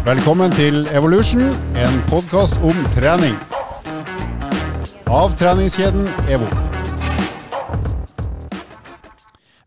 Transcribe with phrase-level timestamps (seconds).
[0.00, 1.42] Velkommen til Evolution,
[1.76, 3.34] en podkast om trening.
[5.12, 6.46] Av treningskjeden EVO.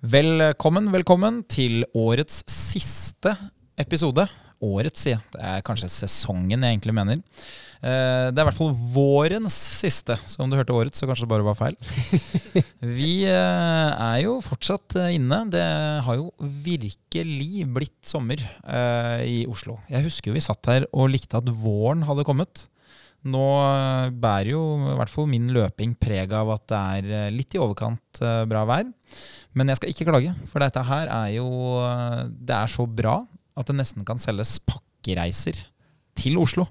[0.01, 3.35] Velkommen, velkommen til årets siste
[3.77, 4.25] episode.
[4.57, 5.21] Årets, sier.
[5.35, 7.21] Det er kanskje sesongen jeg egentlig mener.
[7.83, 10.15] Eh, Det er i hvert fall vårens siste.
[10.23, 11.75] Så om du hørte årets, så kanskje det bare var feil.
[12.97, 15.41] Vi eh, er jo fortsatt eh, inne.
[15.51, 15.63] Det
[16.05, 18.39] har jo virkelig blitt sommer
[19.23, 19.77] i Oslo.
[19.91, 22.67] Jeg husker jo vi satt her og likte at våren hadde kommet.
[23.23, 23.43] Nå
[24.19, 24.61] bærer jo
[24.91, 26.79] i hvert fall min løping preg av at det
[27.13, 28.19] er litt i overkant
[28.51, 28.89] bra vær.
[29.55, 31.47] Men jeg skal ikke klage, for dette her er jo
[32.27, 33.21] Det er så bra
[33.55, 35.61] at det nesten kan selges pakkereiser
[36.19, 36.67] til Oslo.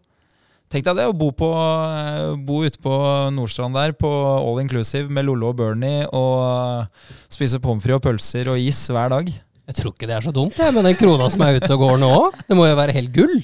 [0.72, 2.92] Tenk deg det, å bo, på, eh, bo ute på
[3.36, 6.86] Nordstrand der på all inclusive med Lollo og Bernie og
[7.28, 9.28] spise pommes frites og pølser og is hver dag.
[9.68, 11.84] Jeg tror ikke det er så dumt, jeg, med den krona som er ute og
[11.84, 12.14] går nå.
[12.48, 13.36] Det må jo være helt gull.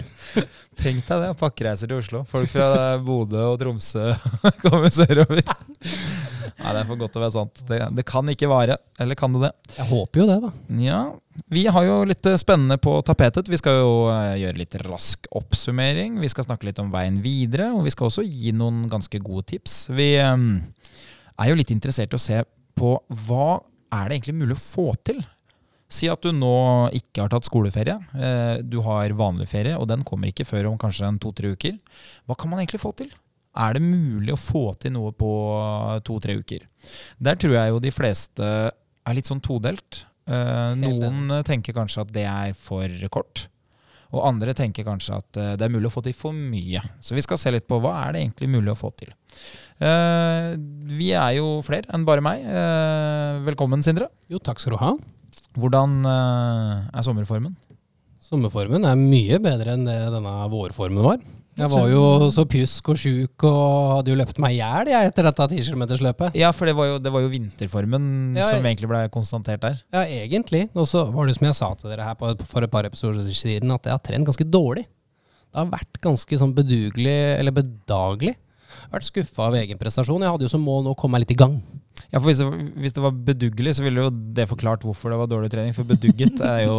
[0.79, 2.25] Tenk deg det, pakkereiser til Oslo.
[2.29, 4.09] Folk fra Bodø og Tromsø
[4.65, 5.45] kommer sørover.
[5.45, 7.63] Nei, det er for godt til å være sant.
[7.69, 8.81] Det, det kan ikke vare.
[8.99, 9.53] Eller kan det det?
[9.77, 10.53] Jeg håper jo det, da.
[10.81, 11.03] Ja,
[11.47, 13.49] vi har jo litt eh, spennende på tapetet.
[13.49, 16.19] Vi skal jo eh, gjøre litt rask oppsummering.
[16.23, 19.47] Vi skal snakke litt om veien videre, og vi skal også gi noen ganske gode
[19.55, 19.89] tips.
[19.95, 20.37] Vi eh,
[21.39, 22.43] er jo litt interessert i å se
[22.79, 22.95] på
[23.27, 23.59] hva
[23.95, 25.23] er det egentlig mulig å få til.
[25.89, 27.95] Si at du nå ikke har tatt skoleferie.
[28.19, 31.79] eh, Du har vanlig ferie, og den kommer ikke før om kanskje to-tre uker.
[32.29, 33.09] Hva kan man egentlig få til?
[33.59, 35.31] Er det mulig å få til noe på
[36.05, 36.67] to-tre uker?
[37.19, 38.45] Der tror jeg jo de fleste
[39.09, 40.05] er litt sånn todelt.
[40.29, 43.47] Eh, noen eh, tenker kanskje at det er for kort.
[44.17, 46.81] Og andre tenker kanskje at eh, det er mulig å få til for mye.
[47.05, 49.13] Så vi skal se litt på hva er det egentlig mulig å få til.
[49.85, 50.51] Eh,
[50.99, 52.45] vi er jo flere enn bare meg.
[52.45, 54.11] Eh, velkommen, Sindre.
[54.33, 54.95] Jo, takk skal du ha.
[55.59, 57.57] Hvordan eh, er sommerformen?
[58.29, 61.21] Sommerformen er mye bedre enn det denne vårformen var.
[61.59, 63.63] Jeg var jo så pjusk og sjuk og
[63.97, 66.37] hadde jo løpt meg i hjel etter dette 10 km-løpet.
[66.39, 69.81] Ja, for det var jo, det var jo vinterformen Ja, som egentlig ble konstatert der.
[69.97, 70.69] Ja, egentlig.
[70.77, 73.27] Og så var det som jeg sa til dere her på, for et par episoder
[73.27, 74.85] siden, at jeg har trent ganske dårlig.
[75.49, 78.37] Det har vært ganske sånn bedugelig, eller bedagelig.
[78.37, 80.23] Jeg har vært skuffa av egen prestasjon.
[80.23, 81.59] Jeg hadde jo som mål nå å komme meg litt i gang.
[82.09, 82.47] Ja, for hvis det,
[82.81, 85.75] hvis det var beduggelig, så ville jo det forklart hvorfor det var dårlig trening.
[85.77, 86.77] For bedugget er jo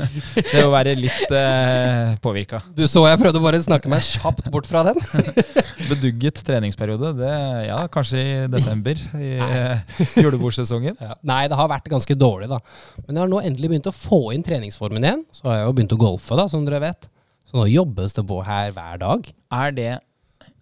[0.52, 2.60] det å være litt eh, påvirka.
[2.76, 5.00] Du så jeg prøvde bare å snakke meg kjapt bort fra den.
[5.90, 7.32] Bedugget treningsperiode, det
[7.70, 9.00] ja, kanskje i desember.
[9.16, 11.00] I eh, julebordsesongen.
[11.00, 11.16] Ja.
[11.24, 12.60] Nei, det har vært ganske dårlig, da.
[13.06, 15.24] Men jeg har nå endelig begynt å få inn treningsformen igjen.
[15.32, 17.08] Så har jeg jo begynt å golfe, da, som dere vet.
[17.48, 19.32] Så nå jobbes det på her hver dag.
[19.56, 19.90] Er det,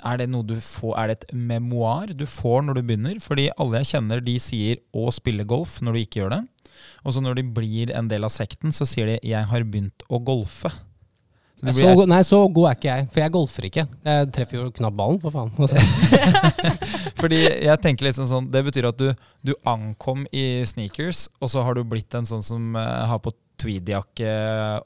[0.02, 3.20] er det noe du får Er det et memoar du får når du begynner?
[3.22, 6.42] Fordi alle jeg kjenner, de sier 'å spille golf' når du ikke gjør det.
[7.04, 10.02] Og så når de blir en del av sekten, så sier de 'jeg har begynt
[10.10, 10.72] å golfe'.
[11.54, 13.84] Så blir, Så, nei, så god er ikke jeg, for jeg golfer ikke.
[14.04, 15.52] Jeg treffer jo knapt ballen, for faen.
[15.56, 15.78] Altså.
[17.20, 19.14] fordi jeg tenker liksom sånn Det betyr at du,
[19.46, 23.32] du ankom i sneakers, og så har du blitt en sånn som uh, har på
[23.60, 24.32] tweedjakke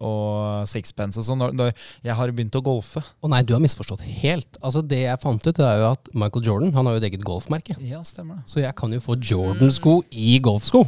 [0.04, 1.40] og sixpence og sånn.
[1.42, 1.72] Når, når
[2.06, 3.02] jeg har begynt å golfe.
[3.24, 4.58] Å nei, du har misforstått helt.
[4.60, 7.08] Altså Det jeg fant ut, det er jo at Michael Jordan han har jo et
[7.10, 7.76] eget golfmerke.
[7.84, 8.48] Ja, stemmer det.
[8.52, 10.84] Så jeg kan jo få Jordan-sko i golfsko.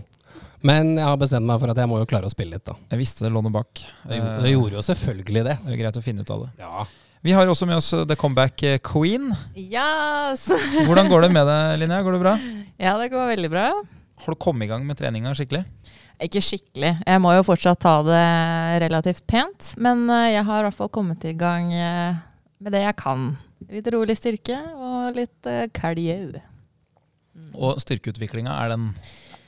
[0.63, 2.75] Men jeg har bestemt meg for at jeg må jo klare å spille litt, da.
[2.93, 3.71] Jeg visste det lå noe bak.
[4.05, 5.55] Det, gjorde- det gjorde jo selvfølgelig det.
[5.65, 6.51] Det er greit å finne ut av det.
[6.61, 6.83] Ja.
[7.25, 9.31] Vi har også med oss The Comeback Queen.
[9.57, 10.47] Yes!
[10.87, 12.05] Hvordan går det med deg, Linnea?
[12.05, 12.35] Går det bra?
[12.81, 13.67] Ja, det går veldig bra.
[14.21, 15.65] Har du kommet i gang med treninga skikkelig?
[16.21, 16.95] Ikke skikkelig.
[17.07, 18.25] Jeg må jo fortsatt ta det
[18.85, 22.19] relativt pent, men eh, jeg har i hvert fall kommet i gang eh,
[22.61, 23.31] med det jeg kan.
[23.71, 25.67] Litt rolig styrke og litt uh,
[27.31, 27.53] Mm.
[27.55, 28.89] Og styrkeutviklinga, er den,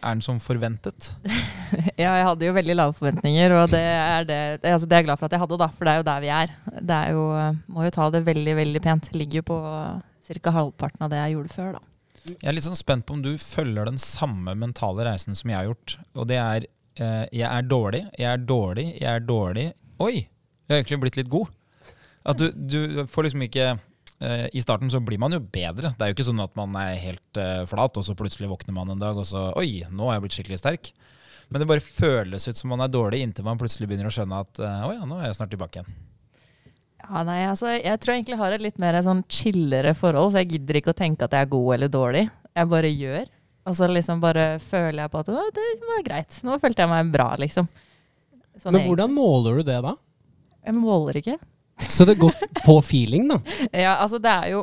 [0.01, 1.13] er den som forventet?
[1.97, 5.07] Ja, jeg hadde jo veldig lave forventninger, og det er, det, altså det er jeg
[5.07, 6.53] glad for at jeg hadde, da, for det er jo der vi er.
[6.79, 9.09] Det er jo, eh, må jo ta det veldig, veldig pent.
[9.17, 10.53] Ligger jo på ca.
[10.57, 11.83] halvparten av det jeg gjorde før, da.
[12.27, 15.59] Jeg er litt sånn spent på om du følger den samme mentale reisen som jeg
[15.59, 15.97] har gjort.
[16.15, 19.67] Og det er eh, jeg er dårlig, jeg er dårlig, jeg er dårlig.
[20.03, 20.15] Oi!
[20.23, 21.51] Jeg har egentlig blitt litt god.
[22.31, 25.91] At du, du får liksom ikke eh, I starten så blir man jo bedre.
[25.97, 28.77] Det er jo ikke sånn at man er helt eh, flat, og så plutselig våkner
[28.77, 30.93] man en dag og så Oi, nå har jeg blitt skikkelig sterk.
[31.51, 34.41] Men det bare føles ut som man er dårlig inntil man plutselig begynner å skjønne
[34.47, 35.99] at eh, å ja, nå er jeg snart tilbake igjen.
[37.03, 40.43] Ja, nei, altså, jeg tror jeg egentlig har et litt mer sånn chillere forhold, så
[40.43, 42.27] jeg gidder ikke å tenke at jeg er god eller dårlig.
[42.53, 43.31] Jeg bare gjør.
[43.69, 46.39] Og så liksom bare føler jeg på at det var greit.
[46.47, 47.69] Nå følte jeg meg bra, liksom.
[48.61, 49.95] Sånn Men hvordan måler du det, da?
[50.67, 51.37] Jeg måler ikke.
[51.83, 53.39] Så det går på feeling, da?
[53.85, 54.61] Ja, altså det er jo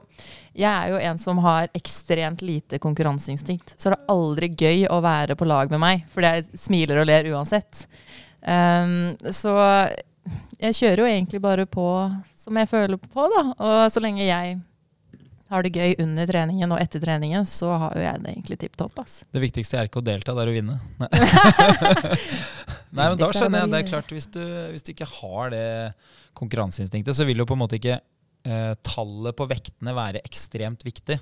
[0.54, 3.76] Jeg er jo en som har ekstremt lite konkurranseinstinkt.
[3.78, 7.08] Så det er aldri gøy å være på lag med meg, fordi jeg smiler og
[7.10, 7.86] ler uansett.
[8.44, 9.56] Um, så
[10.60, 11.86] jeg kjører jo egentlig bare på
[12.40, 13.44] som jeg føler på, da.
[13.58, 14.58] Og så lenge jeg
[15.50, 18.78] har det gøy under treningen og etter treningen, så har jo jeg det egentlig tipp
[18.78, 19.00] topp.
[19.34, 20.76] Det viktigste er ikke å delta, det er å vinne.
[21.02, 21.10] Nei,
[22.98, 23.72] Nei men da er skjønner jeg.
[23.74, 24.44] Det er klart, hvis du,
[24.76, 25.66] hvis du ikke har det
[26.38, 31.20] konkurranseinstinktet, så vil jo på en måte ikke eh, tallet på vektene være ekstremt viktig.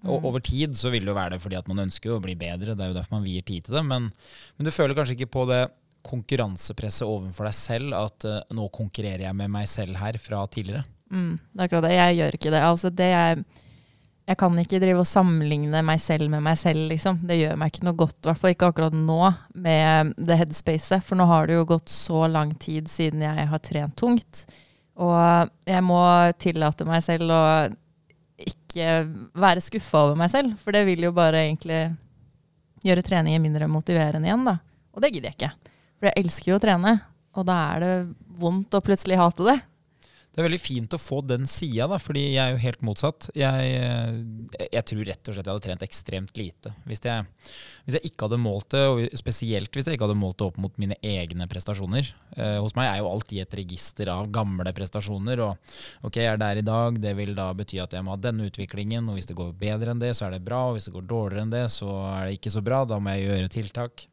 [0.00, 0.24] Og Mm.
[0.30, 2.72] over tid så vil det jo være det fordi at man ønsker å bli bedre.
[2.72, 3.82] Det er jo derfor man vier tid til det.
[3.84, 4.06] Men,
[4.56, 5.66] men du føler kanskje ikke på det
[6.06, 10.84] konkurransepresset overfor deg selv at uh, nå konkurrerer jeg med meg selv her fra tidligere.
[11.10, 11.96] Mm, det er akkurat det.
[11.96, 12.62] Jeg gjør ikke det.
[12.62, 13.42] Altså, det er,
[14.30, 17.20] jeg kan ikke drive og sammenligne meg selv med meg selv, liksom.
[17.26, 19.20] Det gjør meg ikke noe godt, i hvert fall ikke akkurat nå,
[19.66, 21.06] med det headspacet.
[21.06, 24.44] For nå har det jo gått så lang tid siden jeg har trent tungt.
[25.00, 26.00] Og jeg må
[26.40, 27.42] tillate meg selv å
[28.40, 29.02] ikke
[29.36, 31.82] være skuffa over meg selv, for det vil jo bare egentlig
[32.86, 34.56] gjøre treningen mindre motiverende igjen, da.
[34.94, 35.69] Og det gidder jeg ikke.
[36.00, 36.94] For jeg elsker jo å trene,
[37.36, 37.94] og da er det
[38.40, 39.58] vondt å plutselig hate det.
[40.30, 43.26] Det er veldig fint å få den sida, fordi jeg er jo helt motsatt.
[43.34, 46.70] Jeg, eh, jeg tror rett og slett jeg hadde trent ekstremt lite.
[46.86, 47.24] Hvis jeg,
[47.82, 50.60] hvis jeg ikke hadde målt det, og spesielt hvis jeg ikke hadde målt det opp
[50.62, 52.12] mot mine egne prestasjoner.
[52.36, 56.30] Eh, hos meg er jo alt i et register av gamle prestasjoner, og ok, jeg
[56.30, 59.18] er der i dag, det vil da bety at jeg må ha denne utviklingen, og
[59.18, 61.48] hvis det går bedre enn det, så er det bra, og hvis det går dårligere
[61.48, 64.06] enn det, så er det ikke så bra, da må jeg gjøre tiltak.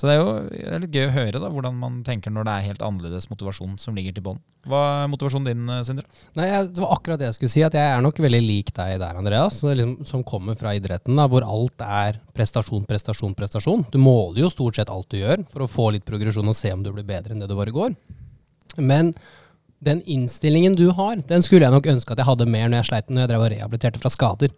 [0.00, 2.66] Så det er jo litt gøy å høre da, hvordan man tenker når det er
[2.70, 4.38] helt annerledes motivasjon som ligger til bånn.
[4.64, 6.06] Hva er motivasjonen din, eh, Sindre?
[6.38, 8.94] Nei, Det var akkurat det jeg skulle si, at jeg er nok veldig lik deg
[9.02, 9.60] der, Andreas.
[9.60, 13.84] Liksom, som kommer fra idretten, da, hvor alt er prestasjon, prestasjon, prestasjon.
[13.92, 16.72] Du måler jo stort sett alt du gjør, for å få litt progresjon og se
[16.72, 17.92] om du blir bedre enn det du var i går.
[18.78, 19.12] Men
[19.84, 22.90] den innstillingen du har, den skulle jeg nok ønske at jeg hadde mer når jeg
[22.90, 24.52] sleit når jeg drev og rehabiliterte fra skader.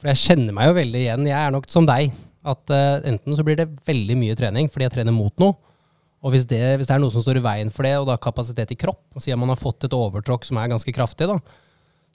[0.00, 1.26] For jeg kjenner meg jo veldig igjen.
[1.28, 2.14] Jeg er nok som deg.
[2.46, 5.56] At uh, enten så blir det veldig mye trening fordi jeg trener mot noe.
[6.20, 8.18] Og hvis det, hvis det er noe som står i veien for det, og da
[8.20, 11.38] kapasitet i kropp, og sier man har fått et overtråkk som er ganske kraftig, da,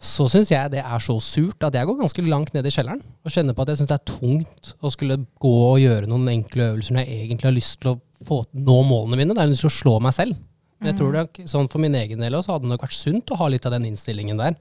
[0.02, 3.02] så syns jeg det er så surt at jeg går ganske langt ned i kjelleren.
[3.26, 6.30] Og kjenner på at jeg syns det er tungt å skulle gå og gjøre noen
[6.36, 9.34] enkle øvelser når jeg egentlig har lyst til å få, nå målene mine.
[9.34, 10.38] Det er lyst til å slå meg selv.
[10.78, 12.98] Men jeg tror det, sånn for min egen del også, så hadde det nok vært
[13.00, 14.60] sunt å ha litt av den innstillingen der.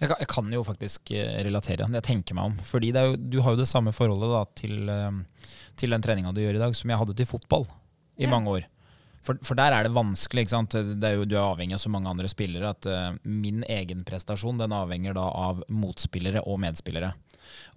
[0.00, 1.86] Jeg kan, jeg kan jo faktisk eh, relatere.
[1.94, 2.58] Jeg tenker meg om.
[2.66, 5.48] Fordi det jo, du har jo det samme forholdet da, til, eh,
[5.78, 7.68] til den treninga du gjør i dag, som jeg hadde til fotball
[8.18, 8.30] i Ja.
[8.32, 8.68] mange år.
[9.22, 10.42] For, for der er det vanskelig.
[10.42, 10.74] ikke sant?
[10.74, 14.02] Det er jo, du er avhengig av så mange andre spillere at uh, min egen
[14.02, 17.12] prestasjon den avhenger da av motspillere og medspillere.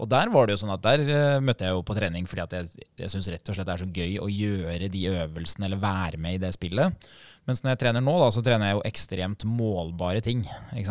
[0.01, 2.41] Og der var det jo sånn at der uh, møtte jeg jo på trening fordi
[2.47, 5.69] at jeg, jeg syns rett og slett det er så gøy å gjøre de øvelsene
[5.69, 7.07] eller være med i det spillet.
[7.45, 10.41] Mens når jeg trener nå, da, så trener jeg jo ekstremt målbare ting.
[10.73, 10.87] Jeg,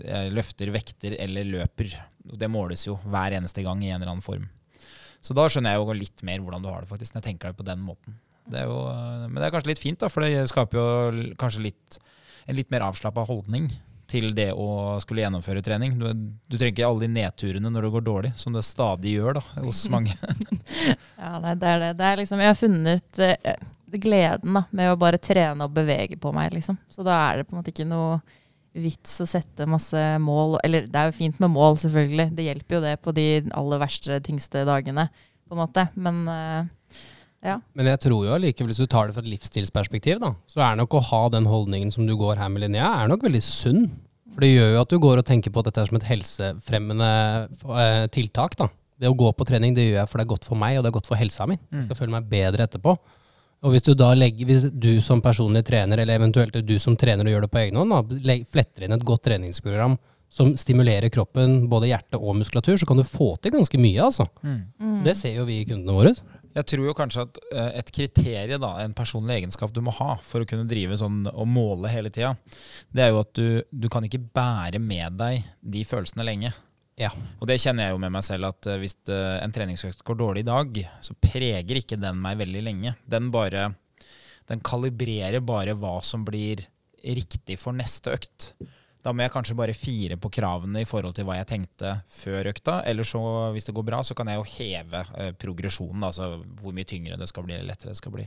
[0.00, 1.92] jeg løfter vekter eller løper.
[2.30, 4.48] Og det måles jo hver eneste gang i en eller annen form.
[5.20, 7.52] Så da skjønner jeg jo litt mer hvordan du har det, faktisk, når jeg tenker
[7.52, 8.16] det på den måten.
[8.50, 8.78] Det jo,
[9.28, 12.00] men det er kanskje litt fint, da, for det skaper jo kanskje litt,
[12.48, 13.68] en litt mer avslappa holdning
[14.10, 15.98] til det å skulle gjennomføre trening.
[16.00, 19.38] Du, du trenger ikke alle de nedturene når det går dårlig, som det stadig gjør
[19.38, 20.16] da, hos mange.
[21.20, 21.90] Ja, det er det.
[21.98, 23.60] det er liksom, jeg har funnet eh,
[23.98, 26.78] gleden da, med å bare trene og bevege på meg, liksom.
[26.92, 28.20] Så da er det på en måte ikke noe
[28.78, 30.60] vits å sette masse mål.
[30.62, 32.28] Eller det er jo fint med mål, selvfølgelig.
[32.36, 33.26] Det hjelper jo det på de
[33.58, 35.08] aller verste, tyngste dagene,
[35.48, 35.88] på en måte.
[35.98, 37.00] Men uh,
[37.44, 37.56] ja.
[37.76, 40.78] Men jeg tror jo allikevel, hvis du tar det fra et livsstilsperspektiv, da, så er
[40.78, 43.86] nok å ha den holdningen som du går her med Linnea, er nok veldig sunn.
[44.30, 46.06] For det gjør jo at du går og tenker på at dette er som et
[46.06, 47.08] helsefremmende
[47.80, 48.54] eh, tiltak.
[48.60, 48.68] da.
[49.00, 50.84] Det å gå på trening det gjør jeg for det er godt for meg, og
[50.84, 51.56] det er godt for helsa mi.
[51.72, 52.94] Jeg skal føle meg bedre etterpå.
[53.60, 57.26] Og hvis du da legger, hvis du som personlig trener, eller eventuelt du som trener
[57.26, 59.98] og gjør det på egen hånd, da, fletter inn et godt treningsprogram
[60.30, 64.28] som stimulerer kroppen, både hjerte og muskulatur, så kan du få til ganske mye, altså.
[65.04, 66.14] Det ser jo vi i kundene våre.
[66.54, 70.16] Jeg tror jo kanskje at eh, et kriterium, da, en personlig egenskap du må ha
[70.22, 72.32] for å kunne drive sånn og måle hele tida,
[72.90, 76.50] det er jo at du, du kan ikke bære med deg de følelsene lenge.
[77.00, 77.10] Ja.
[77.40, 80.18] Og det kjenner jeg jo med meg selv, at eh, hvis eh, en treningsøkt går
[80.20, 82.96] dårlig i dag, så preger ikke den meg veldig lenge.
[83.08, 83.70] Den bare
[84.50, 86.64] Den kalibrerer bare hva som blir
[87.00, 88.48] riktig for neste økt.
[89.00, 92.50] Da må jeg kanskje bare fire på kravene i forhold til hva jeg tenkte før
[92.50, 92.80] økta.
[92.90, 93.20] Eller så,
[93.54, 96.02] hvis det går bra, så kan jeg jo heve eh, progresjonen.
[96.04, 98.26] Altså hvor mye tyngre det skal bli, eller lettere det skal bli.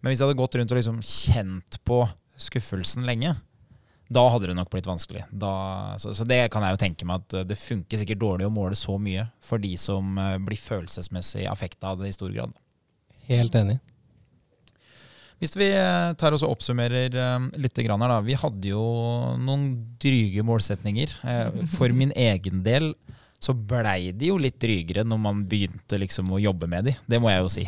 [0.00, 2.00] Men hvis jeg hadde gått rundt og liksom kjent på
[2.38, 3.34] skuffelsen lenge,
[4.08, 5.26] da hadde det nok blitt vanskelig.
[5.30, 5.52] Da,
[6.00, 8.52] så, så det kan jeg jo tenke meg at eh, det funker sikkert dårlig å
[8.52, 12.56] måle så mye for de som eh, blir følelsesmessig affekta av det i stor grad.
[13.28, 13.76] Helt enig.
[15.38, 17.12] Hvis vi eh, tar oss og oppsummerer
[17.60, 18.18] litt her, da.
[18.24, 18.82] Vi hadde jo
[19.44, 19.68] noen
[20.00, 21.12] dryge målsetninger.
[21.76, 22.94] For min egen del
[23.38, 26.96] så blei de jo litt drygere når man begynte liksom å jobbe med de.
[27.06, 27.66] Det må jeg jo si.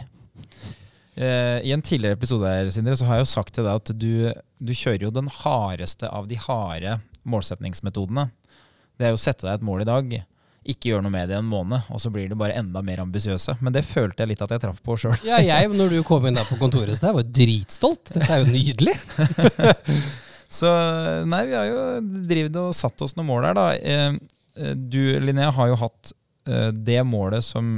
[1.21, 4.11] I en tidligere episode her, Sindre, så har jeg jo sagt til deg at du,
[4.61, 6.99] du kjører jo den hardeste av de harde
[7.29, 8.29] målsetningsmetodene.
[9.01, 10.13] Det er jo å sette deg et mål i dag,
[10.71, 13.01] ikke gjøre noe med det i en måned, og så blir du bare enda mer
[13.01, 13.57] ambisiøse.
[13.65, 15.17] Men det følte jeg litt at jeg traff på sjøl.
[15.25, 18.13] Ja, jeg, når du kom inn da på kontoret så jeg var jeg dritstolt.
[18.13, 18.97] Dette er jo nydelig.
[20.51, 20.67] Så
[21.31, 21.83] nei, vi har jo
[22.27, 23.67] drevet og satt oss noen mål her, da.
[23.79, 24.17] Eh,
[24.59, 26.11] eh, Du, Linnea, har jo hatt
[26.51, 27.77] eh, det målet som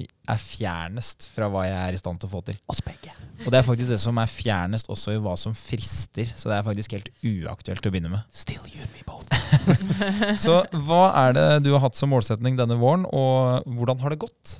[0.00, 2.58] er fjernest fra hva jeg er i stand til å få til.
[2.72, 3.12] Oss begge.
[3.44, 6.30] Og det er faktisk det som er fjernest også i hva som frister.
[6.36, 8.24] Så det er faktisk helt uaktuelt å begynne med.
[8.32, 9.28] Still you and me both.
[10.44, 14.22] Så hva er det du har hatt som målsetning denne våren, og hvordan har det
[14.24, 14.58] gått?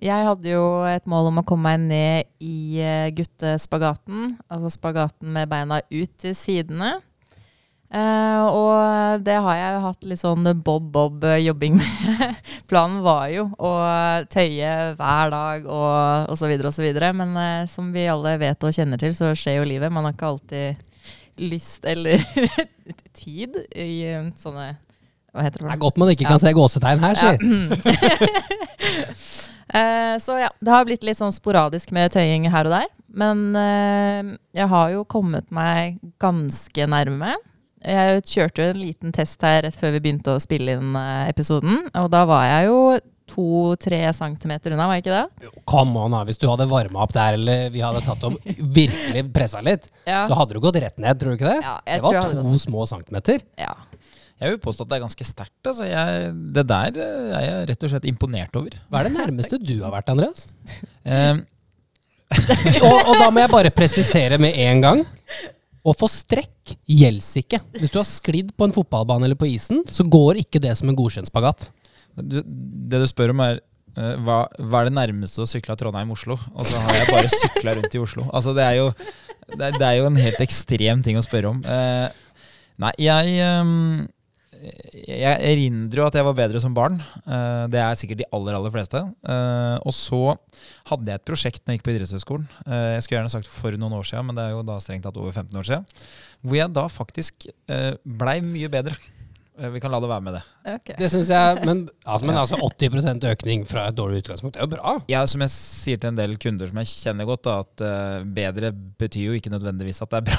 [0.00, 4.30] Jeg hadde jo et mål om å komme meg ned i eh, guttespagaten.
[4.48, 6.94] Altså spagaten med beina ut til sidene.
[7.90, 12.36] Eh, og det har jeg jo hatt litt sånn bob-bob-jobbing med.
[12.70, 13.72] Planen var jo å
[14.30, 17.10] tøye hver dag og, og så videre og så videre.
[17.16, 19.90] Men uh, som vi alle vet og kjenner til, så skjer jo livet.
[19.90, 20.86] Man har ikke alltid
[21.40, 22.22] lyst eller
[23.20, 24.74] tid i eh, sånne
[25.32, 25.70] Hva heter det?
[25.70, 27.30] Det er godt man ikke kan se gåsetegn her, si.
[29.70, 32.88] Eh, så ja, det har blitt litt sånn sporadisk med tøying her og der.
[33.06, 37.36] Men jeg har jo kommet meg ganske nærme.
[37.80, 41.30] Jeg kjørte jo en liten test her rett før vi begynte å spille inn eh,
[41.30, 41.78] episoden.
[41.96, 42.80] Og da var jeg jo
[43.30, 45.50] to-tre centimeter unna, var jeg ikke det?
[45.70, 46.24] Come on, da.
[46.26, 50.24] Hvis du hadde varma opp der, eller vi hadde tatt om virkelig pressa litt, Ja.
[50.28, 51.60] så hadde du gått rett ned, tror du ikke det?
[51.62, 53.44] Ja, det var to to små centimeter.
[53.60, 53.74] ja.
[54.40, 55.58] Jeg vil påstå at det er ganske sterkt.
[55.68, 55.84] Altså.
[55.84, 58.76] Jeg, det der eh, er jeg rett og slett imponert over.
[58.88, 60.46] Hva er det nærmeste du har vært, Andreas?
[61.04, 61.42] um.
[62.88, 65.02] og, og da må jeg bare presisere med en gang.
[65.80, 67.60] Å få strekk gjelder ikke.
[67.80, 70.90] Hvis du har sklidd på en fotballbane eller på isen, så går ikke det som
[70.90, 71.70] en godkjent spagat.
[72.20, 73.62] du, det du spør om, er
[73.96, 76.36] uh, hva, hva er det nærmeste å sykle av Trondheim-Oslo?
[76.36, 78.28] Og så har jeg bare sykla rundt i Oslo.
[78.28, 78.90] Altså, det er, jo,
[79.54, 81.62] det, det er jo en helt ekstrem ting å spørre om.
[81.64, 82.44] Uh,
[82.84, 84.04] nei, jeg ehm,
[84.60, 86.98] jeg erindrer jo at jeg var bedre som barn.
[87.24, 89.00] Eh, det er sikkert de aller aller fleste.
[89.00, 90.34] Eh, og så
[90.90, 92.48] hadde jeg et prosjekt når jeg gikk på idrettshøyskolen.
[92.66, 95.06] Eh, jeg skulle gjerne sagt for noen år siden, men det er jo da strengt
[95.06, 96.04] tatt over 15 år siden.
[96.44, 97.48] Hvor jeg da faktisk
[98.04, 98.96] blei mye bedre.
[99.60, 100.42] Eh, vi kan la det være med det.
[100.74, 100.94] Okay.
[100.98, 104.68] Det synes jeg, Men, altså, men altså 80 økning fra et dårlig utgangspunkt, det er
[104.68, 104.94] jo bra.
[105.10, 108.24] Ja, som jeg sier til en del kunder som jeg kjenner godt, da, at uh,
[108.24, 110.38] bedre betyr jo ikke nødvendigvis at det er bra.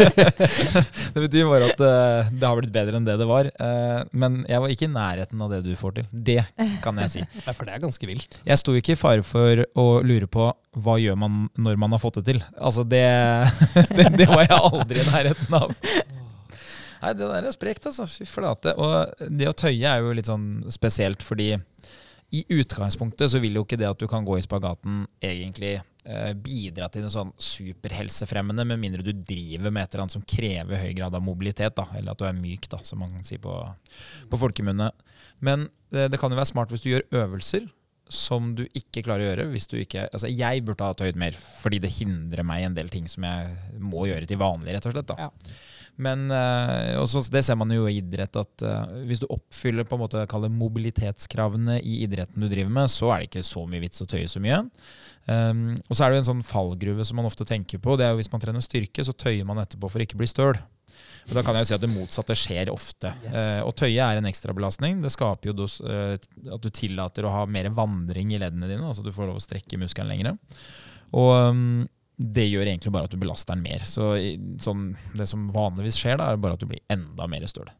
[1.14, 3.50] det betyr bare at uh, det har blitt bedre enn det det var.
[3.60, 6.08] Uh, men jeg var ikke i nærheten av det du får til.
[6.12, 6.40] Det
[6.84, 7.26] kan jeg si.
[7.44, 8.40] Ja, for det er ganske vilt.
[8.48, 10.48] Jeg sto ikke i fare for å lure på
[10.80, 12.40] hva gjør man når man har fått det til.
[12.56, 13.04] Altså, det,
[13.98, 15.76] det, det var jeg aldri i nærheten av.
[17.00, 18.06] Nei, det der er sprekt, altså.
[18.10, 18.74] Fy flate.
[18.76, 21.54] Og det å tøye er jo litt sånn spesielt, fordi
[22.30, 26.30] i utgangspunktet så vil jo ikke det at du kan gå i spagaten egentlig eh,
[26.38, 30.84] bidra til noe sånn superhelsefremmende, med mindre du driver med et eller annet som krever
[30.84, 33.40] høy grad av mobilitet, da, eller at du er myk, da, som man kan si
[33.42, 33.56] på,
[34.30, 34.92] på folkemunne.
[35.42, 37.66] Men eh, det kan jo være smart hvis du gjør øvelser
[38.10, 39.50] som du ikke klarer å gjøre.
[39.52, 42.90] hvis du ikke, altså Jeg burde ha tøyd mer, fordi det hindrer meg en del
[42.90, 45.10] ting som jeg må gjøre til vanlig, rett og slett.
[45.10, 45.28] da.
[45.28, 45.30] Ja.
[46.00, 49.98] Men eh, også, det ser man jo i idrett, at eh, hvis du oppfyller på
[49.98, 53.84] en måte kall mobilitetskravene i idretten du driver med, så er det ikke så mye
[53.84, 54.62] vits å tøye så mye.
[55.28, 57.94] Um, og så er det jo en sånn fallgruve som man ofte tenker på.
[58.00, 60.30] det er jo Hvis man trener styrke, så tøyer man etterpå for å ikke bli
[60.30, 60.56] støl.
[61.28, 63.12] Og da kan jeg jo si at det motsatte skjer ofte.
[63.22, 63.36] Yes.
[63.36, 65.02] Eh, å tøye er en ekstrabelastning.
[65.04, 68.86] Det skaper jo dos, eh, at du tillater å ha mer vandring i leddene dine.
[68.88, 70.40] Altså du får lov å strekke muskelen lenger.
[71.20, 71.88] Og um,
[72.20, 73.84] det gjør egentlig bare at du belaster den mer.
[73.88, 74.12] Så
[74.60, 77.70] sånn, det som vanligvis skjer, da, er bare at du blir enda mer støl.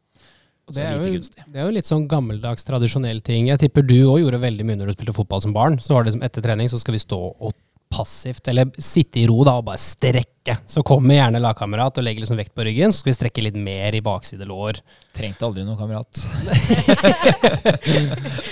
[0.71, 1.19] Det er, jo,
[1.51, 3.49] det er jo litt sånn gammeldags, tradisjonell ting.
[3.49, 5.77] Jeg tipper du òg gjorde veldig mye når du spilte fotball som barn.
[5.83, 7.53] Så var det som etter trening så skal vi stå og
[7.91, 10.55] passivt, eller sitte i ro da og bare strekke.
[10.69, 13.57] Så kommer gjerne lagkamerat og legger liksom vekt på ryggen, så skal vi strekke litt
[13.59, 14.79] mer i bakside lår.
[15.17, 16.21] Trengte aldri noen kamerat.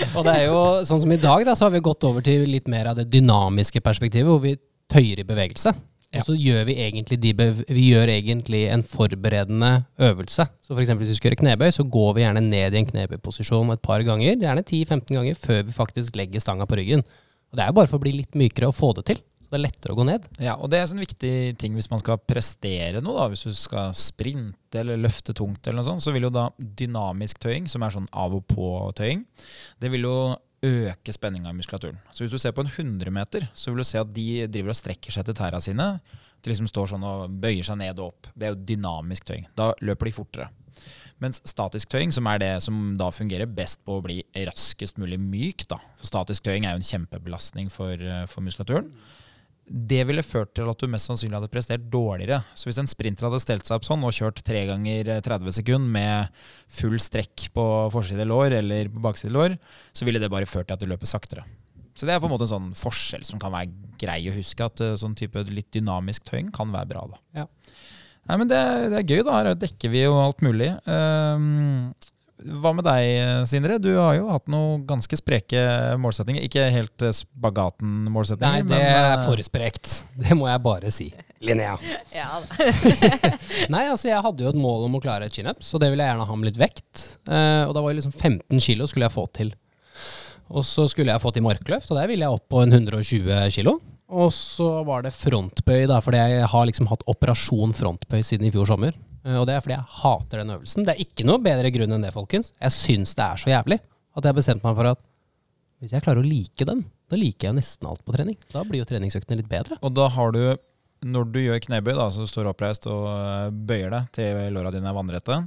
[0.18, 2.44] Og det er jo sånn som i dag, da, så har vi gått over til
[2.52, 4.58] litt mer av det dynamiske perspektivet, hvor vi
[4.92, 5.74] tøyer i bevegelse.
[6.10, 6.24] Ja.
[6.24, 7.20] Og så gjør vi egentlig,
[7.70, 10.48] vi gjør egentlig en forberedende øvelse.
[10.66, 13.76] Så eksempel hvis vi skal gjøre knebøy, så går vi gjerne ned i en knebøyposisjon
[13.76, 17.06] et par ganger, gjerne 10-15 ganger, før vi faktisk legger stanga på ryggen.
[17.50, 19.22] Og det er jo bare for å bli litt mykere og få det til.
[19.50, 20.26] Så det er lettere å gå ned.
[20.42, 23.16] Ja, og det er en sånn viktig ting hvis man skal prestere noe.
[23.18, 26.50] da, Hvis du skal sprinte eller løfte tungt, eller noe sånt, så vil jo da
[26.58, 29.26] dynamisk tøying, som er sånn av og på-tøying,
[29.82, 30.20] det vil jo
[30.66, 32.00] øke spenninga i muskulaturen.
[32.14, 34.74] Så hvis du ser på en 100 meter, så vil du se at de driver
[34.74, 35.92] og strekker seg til tæra sine.
[36.40, 38.32] De liksom står sånn og bøyer seg ned og opp.
[38.36, 39.48] Det er jo dynamisk tøying.
[39.60, 40.50] Da løper de fortere.
[41.20, 45.20] Mens statisk tøying, som er det som da fungerer best på å bli raskest mulig
[45.20, 45.80] myk, da.
[46.00, 48.92] For statisk tøying er jo en kjempebelastning for, eh, for muskulaturen
[49.70, 52.42] det ville ført til at du mest sannsynlig hadde prestert dårligere.
[52.58, 55.94] Så hvis en sprinter hadde stelt seg opp sånn og kjørt tre ganger 30 sekunder
[55.94, 56.42] med
[56.80, 59.60] full strekk på forside lår eller på bakside lår,
[59.94, 61.46] så ville det bare ført til at du løper saktere.
[62.00, 64.64] Så det er på en måte en sånn forskjell som kan være grei å huske,
[64.64, 67.06] at uh, sånn type litt dynamisk tøying kan være bra.
[67.12, 67.20] da.
[67.42, 67.48] Ja.
[68.30, 68.60] Nei, men det,
[68.94, 69.36] det, er gøy, da.
[69.42, 70.70] Her dekker vi jo alt mulig.
[70.86, 71.92] Um,
[72.40, 73.78] hva med deg, Sindre?
[73.84, 75.60] Du har jo hatt noen ganske spreke
[76.00, 76.46] målsettinger.
[76.48, 78.62] Ikke helt eh, Spagaten-målsettinger.
[78.62, 79.92] Nei, det er men, for sprekt.
[80.16, 81.10] Det må jeg bare si.
[81.44, 81.76] Linnea.
[82.16, 82.70] Ja, da.
[83.74, 86.06] Nei, altså jeg hadde jo et mål om å klare et chinups, og det ville
[86.06, 87.06] jeg gjerne ha med litt vekt.
[87.30, 89.54] Uh, og da var det liksom 15 kilo skulle jeg få til.
[90.50, 93.30] Og så skulle jeg få til markløft, og der ville jeg opp på en 120
[93.54, 93.78] kilo.
[94.10, 98.54] Og så var det frontbøy, da, fordi jeg har liksom hatt operasjon frontbøy siden i
[98.56, 98.96] fjor sommer.
[99.26, 100.88] Eh, og det er fordi jeg hater den øvelsen.
[100.88, 102.54] Det er ikke noe bedre grunn enn det, folkens.
[102.60, 105.06] Jeg syns det er så jævlig at jeg har bestemt meg for at
[105.80, 108.36] hvis jeg klarer å like den, da liker jeg nesten alt på trening.
[108.52, 109.78] Da blir jo treningsøktene litt bedre.
[109.86, 110.42] Og da har du,
[111.08, 114.74] når du gjør knebøy, da, så du står oppreist og eh, bøyer deg til låra
[114.76, 115.38] dine er vannrette,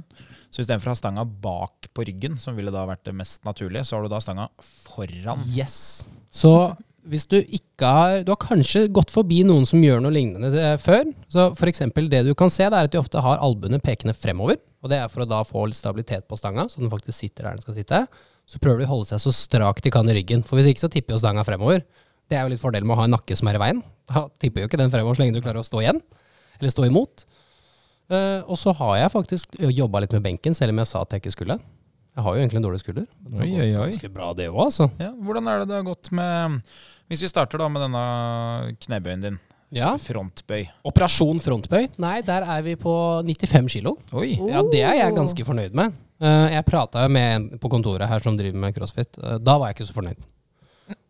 [0.53, 3.85] så istedenfor å ha stanga bak på ryggen, som ville da vært det mest naturlige,
[3.85, 5.45] så har du da stanga foran.
[5.53, 6.03] Yes.
[6.33, 6.51] Så
[7.09, 11.09] hvis du ikke har Du har kanskje gått forbi noen som gjør noe lignende før.
[11.31, 14.15] Så for eksempel det du kan se, det er at de ofte har albuene pekende
[14.15, 14.59] fremover.
[14.83, 17.47] Og det er for å da få litt stabilitet på stanga, så den faktisk sitter
[17.47, 18.03] der den skal sitte.
[18.49, 20.43] Så prøver de å holde seg så strakt de kan i ryggen.
[20.47, 21.83] For hvis ikke så tipper jo stanga fremover.
[22.31, 23.83] Det er jo litt fordelen med å ha en nakke som er i veien.
[24.11, 26.01] Da tipper jo ikke den fremover så lenge du klarer å stå igjen.
[26.59, 27.25] Eller stå imot.
[28.11, 31.15] Uh, og så har jeg faktisk jobba litt med benken, selv om jeg sa at
[31.15, 31.59] jeg ikke skulle.
[32.13, 33.05] Jeg har jo egentlig en dårlig skulder.
[33.31, 33.87] Oi, oi, oi.
[33.89, 34.89] Ganske bra det òg, altså.
[35.01, 36.59] Ja, hvordan er det det har gått med
[37.13, 38.03] Hvis vi starter da med denne
[38.81, 39.35] knebøyen din.
[39.73, 39.91] Ja.
[40.01, 40.63] Frontbøy.
[40.89, 41.91] Operasjon frontbøy.
[42.01, 43.91] Nei, der er vi på 95 kilo.
[44.17, 44.31] Oi.
[44.49, 45.93] Ja, det er jeg ganske fornøyd med.
[46.17, 49.13] Uh, jeg prata med en på kontoret her som driver med crossfit.
[49.21, 50.25] Uh, da var jeg ikke så fornøyd.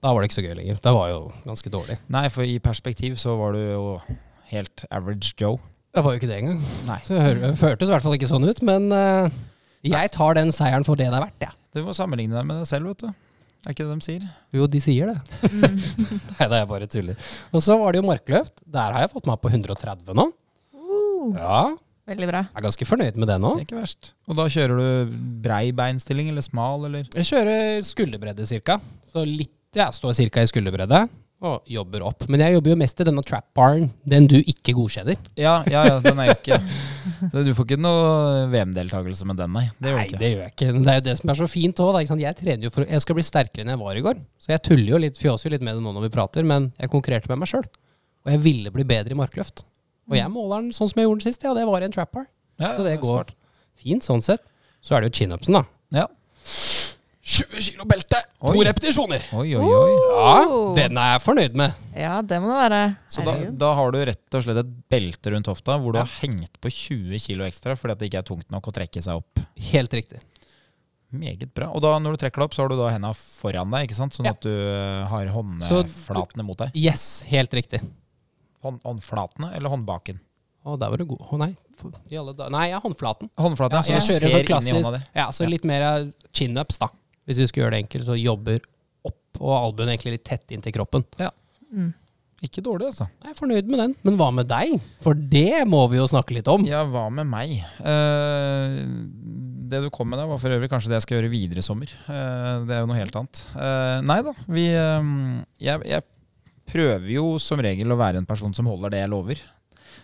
[0.04, 0.84] Da var det ikke så gøy lenger.
[0.84, 2.00] Det var jo ganske dårlig.
[2.12, 3.88] Nei, for i perspektiv så var du jo
[4.52, 5.56] helt average Joe.
[5.96, 6.64] Jeg var jo ikke det engang.
[6.90, 7.00] Nei.
[7.08, 8.60] Så det føltes i hvert fall ikke sånn ut.
[8.68, 9.44] Men uh,
[9.88, 11.60] jeg tar den seieren for det det er verdt, jeg.
[11.72, 13.24] Du må sammenligne deg med deg selv, vet du.
[13.64, 14.24] Er ikke det de sier?
[14.52, 15.52] Jo, de sier det.
[16.36, 17.16] Nei, det er bare tuller.
[17.56, 18.58] Og så var det jo markløft.
[18.68, 20.26] Der har jeg fått meg på 130 nå.
[20.76, 21.62] Uh, Ja,
[22.12, 22.42] veldig bra.
[22.50, 23.54] jeg er ganske fornøyd med det nå.
[23.56, 24.12] Det er ikke verst.
[24.28, 27.08] Og da kjører du brei beinstilling eller smal, eller?
[27.16, 28.82] Jeg kjører skulderbredde cirka.
[29.14, 31.06] Så litt, jeg står cirka i skulderbredde.
[31.44, 32.24] Og jobber opp.
[32.32, 35.18] Men jeg jobber jo mest i denne trap baren, den du ikke godkjenner.
[35.36, 36.60] Ja, ja, ja, den er jo ikke
[37.44, 39.66] Du får ikke noe VM-deltakelse med den, nei.
[39.76, 40.70] Det Nei, det gjør jeg ikke.
[40.78, 42.00] Men det er jo det som er så fint òg.
[42.24, 44.24] Jeg trener jo for Jeg skal bli sterkere enn jeg var i går.
[44.40, 46.72] Så jeg tuller jo litt, fjåser jo litt med det nå når vi prater, men
[46.80, 47.68] jeg konkurrerte med meg sjøl.
[48.24, 49.66] Og jeg ville bli bedre i markløft.
[50.08, 51.52] Og jeg måler den sånn som jeg gjorde den sist, ja.
[51.60, 52.26] Det var i en trap bar.
[52.62, 53.36] Ja, Så det går smart.
[53.84, 54.44] fint sånn sett.
[54.84, 55.66] Så er det jo chin-upsen, da.
[55.96, 56.08] Ja.
[57.24, 58.20] 20 kilo belte!
[58.44, 58.66] To Oi.
[58.68, 59.22] repetisjoner!
[59.40, 59.92] Oi, oi, oi.
[60.12, 60.34] Ja,
[60.76, 61.78] den er jeg fornøyd med.
[61.96, 62.80] Ja, det må det være.
[63.08, 66.12] Så da, da har du rett og slett et belte rundt hofta hvor du har
[66.20, 69.22] hengt på 20 kilo ekstra fordi at det ikke er tungt nok å trekke seg
[69.22, 69.40] opp.
[69.72, 70.20] Helt riktig.
[71.14, 71.70] Meget bra.
[71.72, 74.00] Og da når du trekker deg opp, så har du da henda foran deg, ikke
[74.02, 74.16] sant?
[74.18, 74.34] Sånn Ja.
[74.36, 76.74] at du eh, har håndflatene mot deg.
[76.76, 77.80] Yes, helt riktig.
[78.66, 80.20] Hånd, håndflatene eller håndbaken?
[80.66, 81.24] Å, der var du god.
[81.30, 81.54] Å nei.
[81.80, 83.30] For- I alle da Nei, ja, håndflaten.
[83.40, 85.02] Håndflaten, Ja, så du kjører ser sånn inn i klassisk hånda di.
[85.20, 85.86] Ja, så litt mer
[86.34, 86.90] chin-ups, da.
[87.28, 88.64] Hvis vi skal gjøre det enkelt, så jobber
[89.08, 91.06] opp og albuen egentlig litt tett inntil kroppen.
[91.74, 91.92] Mm.
[92.44, 93.08] Ikke dårlig, altså.
[93.24, 93.94] Jeg er fornøyd med den.
[94.04, 94.76] Men hva med deg?
[95.04, 96.66] For det må vi jo snakke litt om.
[96.68, 97.54] Ja, hva med meg?
[97.80, 98.74] Eh,
[99.72, 101.66] det du kom med der, var for øvrig kanskje det jeg skal gjøre videre i
[101.66, 101.94] sommer.
[102.04, 103.46] Eh, det er jo noe helt annet.
[103.56, 105.08] Eh, nei da, vi eh,
[105.70, 106.06] jeg, jeg
[106.74, 109.46] prøver jo som regel å være en person som holder det jeg lover.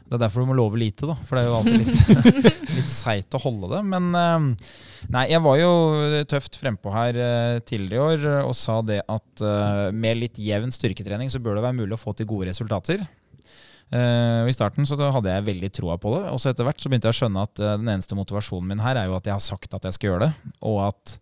[0.09, 1.13] Det er derfor du må love lite, da.
[1.27, 2.39] For det er jo alltid litt,
[2.79, 3.81] litt seigt å holde det.
[3.91, 4.71] Men eh,
[5.13, 5.71] nei, jeg var jo
[6.31, 10.73] tøft frempå her eh, tidligere i år og sa det at eh, med litt jevn
[10.73, 13.05] styrketrening så bør det være mulig å få til gode resultater.
[13.89, 17.09] I starten så hadde jeg veldig troa på det, og så etter hvert så begynte
[17.09, 19.73] jeg å skjønne at den eneste motivasjonen min her er jo at jeg har sagt
[19.73, 21.15] at jeg skal gjøre det, og at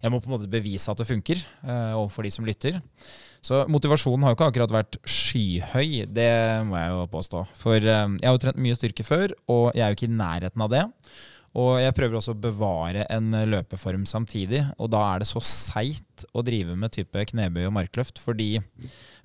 [0.00, 2.80] jeg må på en måte bevise at det funker overfor de som lytter.
[3.44, 6.30] Så motivasjonen har jo ikke akkurat vært skyhøy, det
[6.64, 7.44] må jeg jo påstå.
[7.60, 10.16] For eh, jeg har jo trent mye styrke før, og jeg er jo ikke i
[10.16, 10.84] nærheten av det.
[11.54, 16.24] Og jeg prøver også å bevare en løpeform samtidig, og da er det så seigt
[16.34, 18.56] å drive med type knebøy og markløft, fordi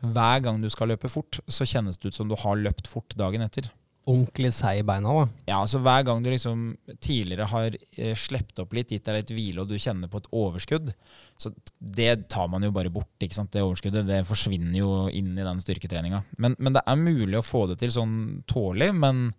[0.04, 3.18] hver gang du skal løpe fort, så kjennes det ut som du har løpt fort
[3.18, 3.72] dagen etter.
[4.08, 5.26] Ordentlig seig i beina, da.
[5.50, 6.64] Ja, altså Hver gang du liksom
[7.04, 10.30] tidligere har eh, slept opp litt, gitt deg litt hvile, og du kjenner på et
[10.34, 10.94] overskudd,
[11.38, 13.12] så det tar man jo bare bort.
[13.22, 13.52] ikke sant?
[13.54, 16.24] Det overskuddet det forsvinner jo inn i den styrketreninga.
[16.42, 18.18] Men, men det er mulig å få det til sånn
[18.50, 19.30] tålelig, men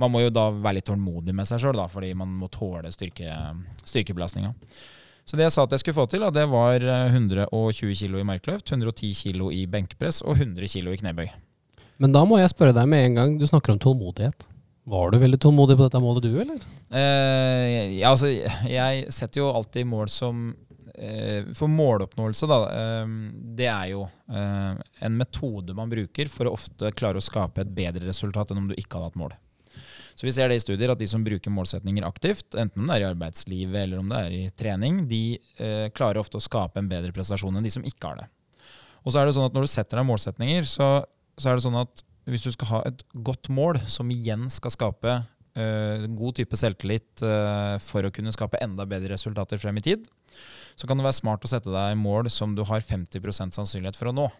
[0.00, 3.34] man må jo da være litt tålmodig med seg sjøl, fordi man må tåle styrke,
[3.84, 4.54] styrkebelastninga.
[5.24, 8.20] Så det jeg sa at jeg skulle få til, da, det var eh, 120 kilo
[8.20, 11.30] i markløft, 110 kilo i benkpress og 100 kilo i knebøy.
[12.02, 13.38] Men da må jeg spørre deg med en gang.
[13.38, 14.48] Du snakker om tålmodighet.
[14.84, 16.64] Var du veldig tålmodig på dette målet, du, eller?
[16.92, 18.28] Eh, ja, altså,
[18.68, 20.42] jeg setter jo alltid mål som
[20.92, 23.14] eh, For måloppnåelse, da, eh,
[23.56, 27.72] det er jo eh, en metode man bruker for å ofte klare å skape et
[27.72, 29.32] bedre resultat enn om du ikke hadde hatt mål.
[30.14, 32.98] Så vi ser det i studier at de som bruker målsetninger aktivt, enten om det
[32.98, 35.24] er i arbeidslivet eller om det er i trening, de
[35.58, 38.28] eh, klarer ofte å skape en bedre prestasjon enn de som ikke har det.
[39.04, 40.92] Og så er det sånn at når du setter deg målsetninger, så,
[41.38, 44.72] så er det sånn at hvis du skal ha et godt mål, som igjen skal
[44.72, 49.84] skape uh, god type selvtillit uh, for å kunne skape enda bedre resultater frem i
[49.84, 50.08] tid,
[50.74, 54.10] så kan det være smart å sette deg mål som du har 50 sannsynlighet for
[54.10, 54.30] å nå.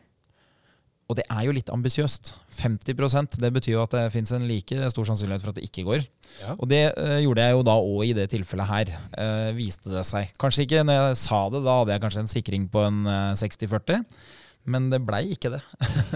[1.05, 2.31] Og det er jo litt ambisiøst.
[2.57, 5.85] 50% det betyr jo at det fins en like stor sannsynlighet for at det ikke
[5.85, 6.07] går.
[6.41, 6.55] Ja.
[6.57, 8.95] Og det uh, gjorde jeg jo da òg i det tilfellet her.
[9.13, 10.33] Uh, viste det seg.
[10.41, 13.37] Kanskje ikke når jeg sa det, da hadde jeg kanskje en sikring på en eh,
[13.37, 14.01] 60-40.
[14.71, 15.61] Men det blei ikke det.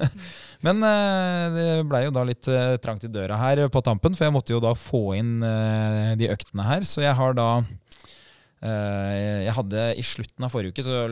[0.67, 4.27] Men eh, det blei jo da litt eh, trangt i døra her på tampen, for
[4.27, 6.87] jeg måtte jo da få inn eh, de øktene her.
[6.89, 7.51] Så jeg har da
[8.59, 11.05] Jeg hadde I slutten av forrige uke så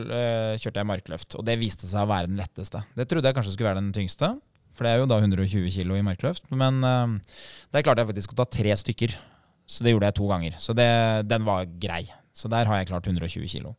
[0.59, 2.81] kjørte jeg markløft, og det viste seg å være den letteste.
[2.91, 4.33] Det trodde jeg kanskje skulle være den tyngste,
[4.75, 6.51] for det er jo da 120 kg i markløft.
[6.51, 9.15] Men der klarte jeg faktisk å ta tre stykker,
[9.63, 10.59] så det gjorde jeg to ganger.
[10.59, 10.89] Så det,
[11.31, 12.03] den var grei.
[12.35, 13.71] Så der har jeg klart 120 kg.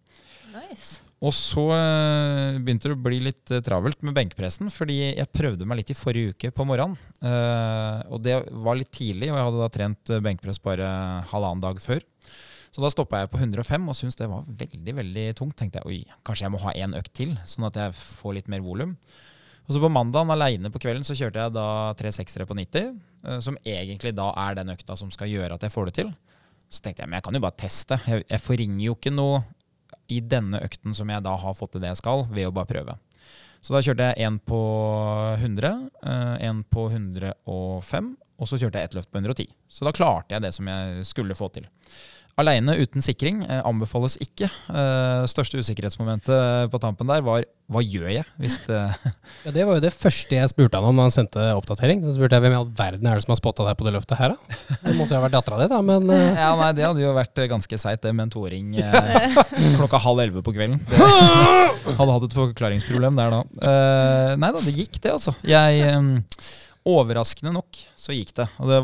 [0.56, 1.02] Nice.
[1.18, 5.66] Og så eh, begynte det å bli litt eh, travelt med benkpressen, fordi jeg prøvde
[5.66, 6.94] meg litt i forrige uke på morgenen.
[7.18, 10.92] Eh, og det var litt tidlig, og jeg hadde da trent benkpress bare
[11.32, 12.06] halvannen dag før.
[12.70, 15.56] Så da stoppa jeg på 105 og syntes det var veldig veldig tungt.
[15.58, 18.52] Tenkte jeg oi, kanskje jeg må ha én økt til, sånn at jeg får litt
[18.52, 18.94] mer volum.
[19.66, 22.94] Og så på mandagen aleine på kvelden så kjørte jeg da tre seksere på 90,
[23.26, 26.14] eh, som egentlig da er den økta som skal gjøre at jeg får det til.
[26.68, 27.98] Så tenkte jeg men jeg kan jo bare teste.
[28.06, 29.42] Jeg, jeg forringer jo ikke noe
[30.08, 32.70] i denne økten som jeg da har fått til det jeg skal, ved å bare
[32.70, 32.96] prøve.
[33.60, 34.60] Så da kjørte jeg én på
[35.34, 35.72] 100,
[36.46, 39.48] én på 105, og så kjørte jeg ett løft på 110.
[39.66, 41.66] Så da klarte jeg det som jeg skulle få til.
[42.38, 44.46] Aleine uten sikring eh, anbefales ikke.
[44.70, 48.78] Eh, største usikkerhetsmomentet på tampen der var hva gjør jeg hvis det
[49.44, 52.00] Ja, Det var jo det første jeg spurte han om da han sendte oppdatering.
[52.06, 53.94] Så spurte jeg hvem i all verden er det som har spotta deg på det
[53.96, 54.60] løftet her, da?
[54.84, 57.10] Det måtte jo ha vært dattera di, da, men eh, Ja, nei, det hadde jo
[57.18, 59.42] vært ganske seigt, det med en toåring eh,
[59.80, 60.78] klokka halv elleve på kvelden.
[60.88, 63.42] Det hadde hatt et forklaringsproblem der da.
[63.58, 65.34] Eh, nei da, det gikk det, altså.
[65.48, 66.48] Jeg eh,
[66.88, 68.46] Overraskende nok så gikk det.
[68.62, 68.76] Og det.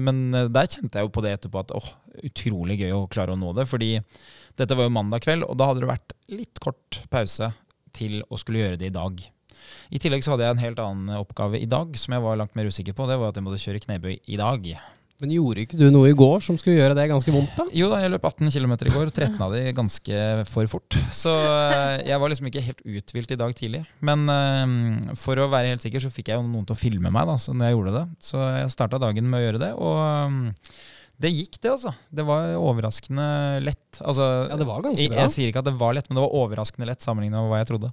[0.00, 0.20] Men
[0.54, 1.88] der kjente jeg jo på det etterpå at åh,
[2.26, 3.66] utrolig gøy å klare å nå det.
[3.70, 3.96] Fordi
[4.58, 7.52] dette var jo mandag kveld, og da hadde det vært litt kort pause
[7.96, 9.20] til å skulle gjøre det i dag.
[9.90, 12.56] I tillegg så hadde jeg en helt annen oppgave i dag som jeg var langt
[12.58, 13.08] mer usikker på.
[13.10, 14.72] Det var at jeg måtte kjøre knebøy i dag.
[15.20, 17.66] Men gjorde ikke du noe i går som skulle gjøre det ganske vondt, da?
[17.76, 20.96] Jo da, jeg løp 18 km i går, og 13 av de ganske for fort.
[21.12, 23.82] Så eh, jeg var liksom ikke helt uthvilt i dag tidlig.
[24.06, 27.12] Men eh, for å være helt sikker så fikk jeg jo noen til å filme
[27.12, 28.06] meg da, så når jeg gjorde det.
[28.30, 30.80] Så jeg starta dagen med å gjøre det, og eh,
[31.20, 31.92] det gikk, det, altså.
[32.10, 33.26] Det var overraskende
[33.64, 33.98] lett.
[34.00, 35.20] Altså, Ja, det var ganske jeg, bra.
[35.26, 37.58] jeg sier ikke at det var lett, men det var overraskende lett sammenlignet med hva
[37.60, 37.90] jeg trodde.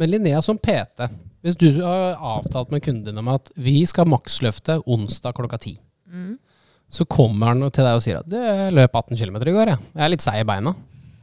[0.00, 1.06] Men Linnea som PT,
[1.46, 5.76] hvis du har avtalt med kunden din om at vi skal maksløfte onsdag klokka ti,
[6.10, 6.34] Mm.
[6.90, 8.36] så kommer han til deg og sier at du
[8.74, 9.78] løp 18 km i går, jeg.
[9.94, 10.74] Jeg er litt seig i beina.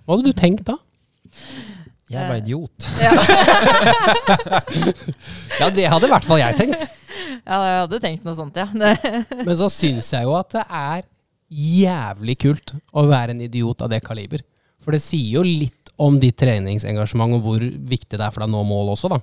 [0.08, 0.76] Hva hadde du tenkt da?
[2.12, 2.88] Jeg var idiot.
[5.62, 6.84] Ja, det hadde i hvert fall jeg tenkt.
[7.46, 8.68] Ja, jeg hadde tenkt noe sånt, ja.
[9.48, 11.04] Men så syns jeg jo at det er
[11.52, 14.44] jævlig kult å være en idiot av det kaliber.
[14.82, 18.50] For det sier jo litt om ditt treningsengasjement og hvor viktig det er for deg
[18.50, 19.22] å nå mål også, da.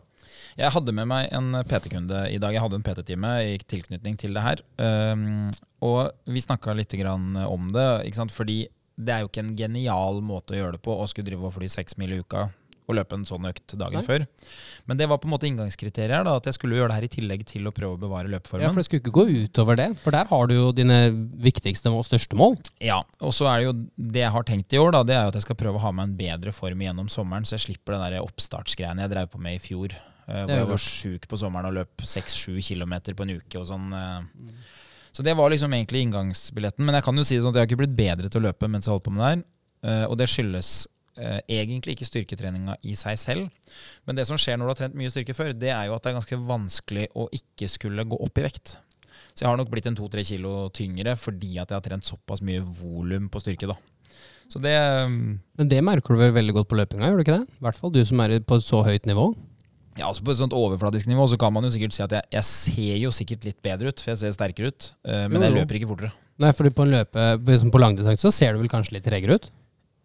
[0.59, 2.55] Jeg hadde med meg en PT-kunde i dag.
[2.55, 4.63] Jeg hadde en PT-time i tilknytning til det her.
[4.83, 5.53] Um,
[5.87, 8.35] og vi snakka litt grann om det, ikke sant?
[8.35, 8.65] fordi
[8.99, 11.55] det er jo ikke en genial måte å gjøre det på å skulle drive og
[11.55, 12.49] fly seks mil i uka
[12.89, 14.05] og løpe en sånn økt dagen Nei.
[14.07, 14.25] før.
[14.89, 17.11] Men det var på en måte inngangskriteriet da, at jeg skulle gjøre det her i
[17.13, 18.65] tillegg til å prøve å bevare løpeformen.
[18.65, 20.99] Ja, For det skulle ikke gå utover det, for der har du jo dine
[21.45, 22.57] viktigste og største mål.
[22.81, 23.75] Ja, og så er det jo
[24.17, 25.85] det jeg har tenkt i år, da, det er jo at jeg skal prøve å
[25.85, 29.39] ha meg en bedre form gjennom sommeren, så jeg slipper den oppstartsgreiene jeg drev på
[29.45, 29.93] med i fjor.
[30.29, 33.67] eh, hvor jeg var sjuk på sommeren og løp 6-7 km på en uke og
[33.69, 33.93] sånn.
[33.97, 34.53] eh.
[35.13, 36.85] Så det var liksom egentlig inngangsbilletten.
[36.85, 38.45] Men jeg kan jo si det sånn at jeg har ikke blitt bedre til å
[38.49, 39.41] løpe mens jeg holdt på med det her.
[39.89, 40.87] eh, Og det skyldes
[41.19, 43.75] eh, egentlig ikke styrketreninga i seg selv.
[44.07, 46.05] Men det som skjer når du har trent mye styrke før, det er jo at
[46.05, 48.79] det er ganske vanskelig å ikke skulle gå opp i vekt.
[49.35, 52.43] Så jeg har nok blitt en to-tre kilo tyngre fordi at jeg har trent såpass
[52.43, 53.77] mye volum på styrke, da.
[54.49, 54.73] Så det
[55.05, 57.59] um, Men det merker du vel veldig godt på løpinga, gjør du ikke det?
[57.61, 59.29] I hvert fall du som er på så høyt nivå.
[59.99, 62.27] Ja, altså På et sånt overfladisk nivå så kan man jo sikkert si at jeg,
[62.39, 64.91] jeg ser jo sikkert litt bedre ut, for jeg ser sterkere ut.
[65.05, 66.13] eh, men Jo, jeg løper ikke fortere.
[66.39, 69.39] Nei, fordi på en løpe, liksom på langdistanse så ser du vel kanskje litt tregere
[69.41, 69.49] ut?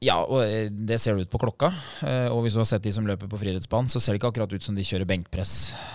[0.03, 1.69] Ja, og eh, det ser det ut på klokka.
[2.03, 4.31] Eh, Og hvis du har sett de som løper på friidrettsbanen, så ser det ikke
[4.33, 5.53] akkurat ut som de kjører benkpress.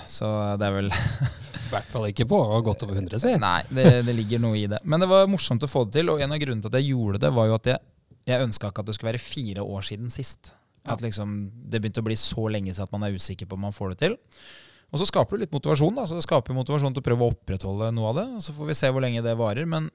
[0.09, 0.29] Så
[0.61, 3.35] det er vel I hvert fall ikke på godt over 100, si.
[3.43, 4.81] Nei, det, det ligger noe i det.
[4.89, 6.93] Men det var morsomt å få det til, og en av grunnene til at jeg
[6.95, 7.85] gjorde det, var jo at jeg,
[8.33, 10.55] jeg ønska ikke at det skulle være fire år siden sist.
[10.89, 11.37] At liksom
[11.69, 13.93] det begynte å bli så lenge siden at man er usikker på om man får
[13.93, 14.17] det til.
[14.89, 15.93] Og så skaper du litt motivasjon.
[15.99, 18.27] da, så Det skaper motivasjon til å prøve å opprettholde noe av det.
[18.39, 19.69] og Så får vi se hvor lenge det varer.
[19.69, 19.91] Men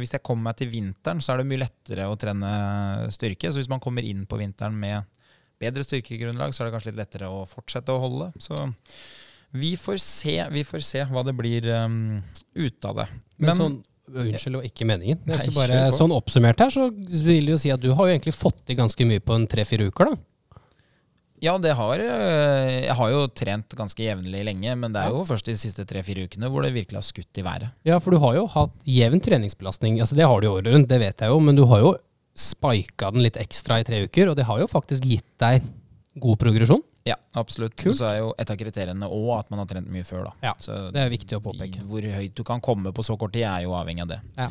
[0.00, 2.50] hvis jeg kommer meg til vinteren, så er det mye lettere å trene
[3.14, 3.52] styrke.
[3.52, 5.06] Så hvis man kommer inn på vinteren med
[5.58, 8.30] bedre styrkegrunnlag, så er det kanskje litt lettere å fortsette å holde.
[8.42, 8.66] Så
[9.58, 12.18] vi får se, vi får se hva det blir um,
[12.58, 13.08] ut av det.
[13.38, 15.18] Men, sånn, Unnskyld, og ikke meningen.
[15.28, 18.14] Jeg Nei, bare, sånn oppsummert her, så vil det jo si at du har jo
[18.14, 20.22] egentlig fått til ganske mye på en tre-fire uker, da.
[21.44, 25.24] Ja, det har øh, Jeg har jo trent ganske jevnlig lenge, men det er jo
[25.28, 27.70] først de siste tre-fire ukene hvor det virkelig har skutt i været.
[27.86, 30.00] Ja, for du har jo hatt jevn treningsbelastning.
[30.02, 31.94] Altså, det har du året rundt, det vet jeg jo, men du har jo
[32.38, 35.66] spika den litt ekstra i tre uker, og det har jo faktisk gitt deg
[36.18, 36.82] god progresjon.
[37.08, 37.76] Ja, absolutt.
[37.78, 37.94] Kult.
[37.94, 40.32] Og så er jo et av kriteriene òg at man har trent mye før, da.
[40.50, 41.84] Ja, så Det er viktig å påpeke.
[41.88, 44.20] hvor høyt du kan komme på så kort tid, er jo avhengig av det.
[44.36, 44.50] Ja.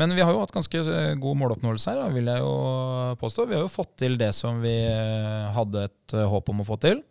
[0.00, 2.52] Men vi har jo hatt ganske eh, god måloppnåelse her, vil jeg jo
[3.20, 3.46] påstå.
[3.48, 6.68] Vi har jo fått til det som vi eh, hadde et eh, håp om å
[6.68, 7.02] få til.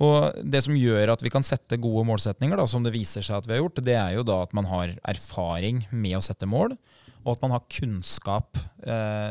[0.00, 3.36] Og det som gjør at vi kan sette gode målsetninger, da, som det viser seg
[3.36, 6.48] at vi har gjort, det er jo da at man har erfaring med å sette
[6.48, 6.72] mål,
[7.20, 8.56] og at man har kunnskap.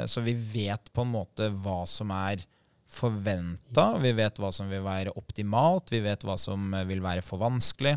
[0.06, 2.46] Så vi vet på en måte hva som er
[2.86, 7.42] forventa, vi vet hva som vil være optimalt, vi vet hva som vil være for
[7.42, 7.96] vanskelig.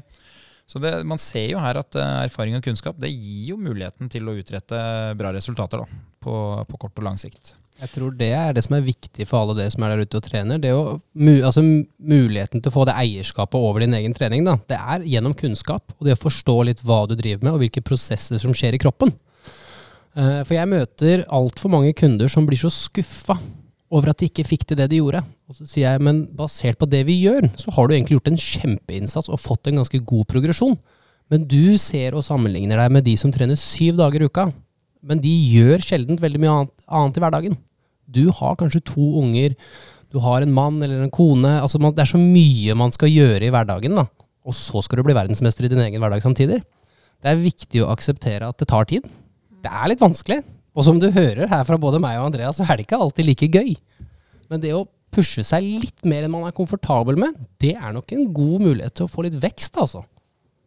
[0.73, 4.09] Så det, man ser jo her at eh, erfaring og kunnskap det gir jo muligheten
[4.13, 4.79] til å utrette
[5.19, 6.37] bra resultater da, på,
[6.71, 7.59] på kort og lang sikt.
[7.83, 10.21] Jeg tror det er det som er viktig for alle dere som er der ute
[10.21, 10.61] og trener.
[10.63, 14.57] Det er jo altså Muligheten til å få det eierskapet over din egen trening, da,
[14.71, 15.93] det er gjennom kunnskap.
[15.99, 18.81] Og det å forstå litt hva du driver med, og hvilke prosesser som skjer i
[18.81, 19.13] kroppen.
[20.15, 23.37] Eh, For jeg møter altfor mange kunder som blir så skuffa
[23.93, 25.21] over at de ikke fikk til det de gjorde.
[25.51, 28.31] Og så sier jeg, men basert på det vi gjør, så har du egentlig gjort
[28.33, 30.79] en kjempeinnsats og fått en ganske god progresjon.
[31.33, 34.49] Men du ser og sammenligner deg med de som trener syv dager i uka.
[35.05, 37.59] Men de gjør sjelden veldig mye annet, annet i hverdagen.
[38.13, 39.57] Du har kanskje to unger,
[40.13, 41.55] du har en mann eller en kone.
[41.61, 44.07] Altså man, det er så mye man skal gjøre i hverdagen, da.
[44.43, 46.61] Og så skal du bli verdensmester i din egen hverdag samtidig.
[47.23, 49.07] Det er viktig å akseptere at det tar tid.
[49.63, 50.41] Det er litt vanskelig.
[50.73, 53.29] Og som du hører her fra både meg og Andreas, så er det ikke alltid
[53.29, 53.75] like gøy.
[54.49, 58.15] Men det å pushe seg litt mer enn man er komfortabel med, det er nok
[58.17, 60.05] en god mulighet til å få litt vekst, altså.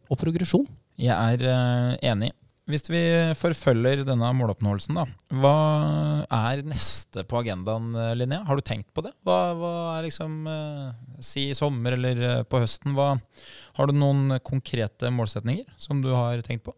[0.06, 0.66] Og progresjon.
[1.02, 2.30] Jeg er eh, enig.
[2.70, 3.00] Hvis vi
[3.38, 5.04] forfølger denne måloppnåelsen, da.
[5.42, 5.58] Hva
[6.34, 8.46] er neste på agendaen, eh, Linnea?
[8.46, 9.12] Har du tenkt på det?
[9.26, 12.94] Hva, hva er liksom eh, Si i sommer eller på høsten.
[12.94, 13.14] Hva,
[13.78, 16.74] har du noen konkrete målsetninger som du har tenkt på?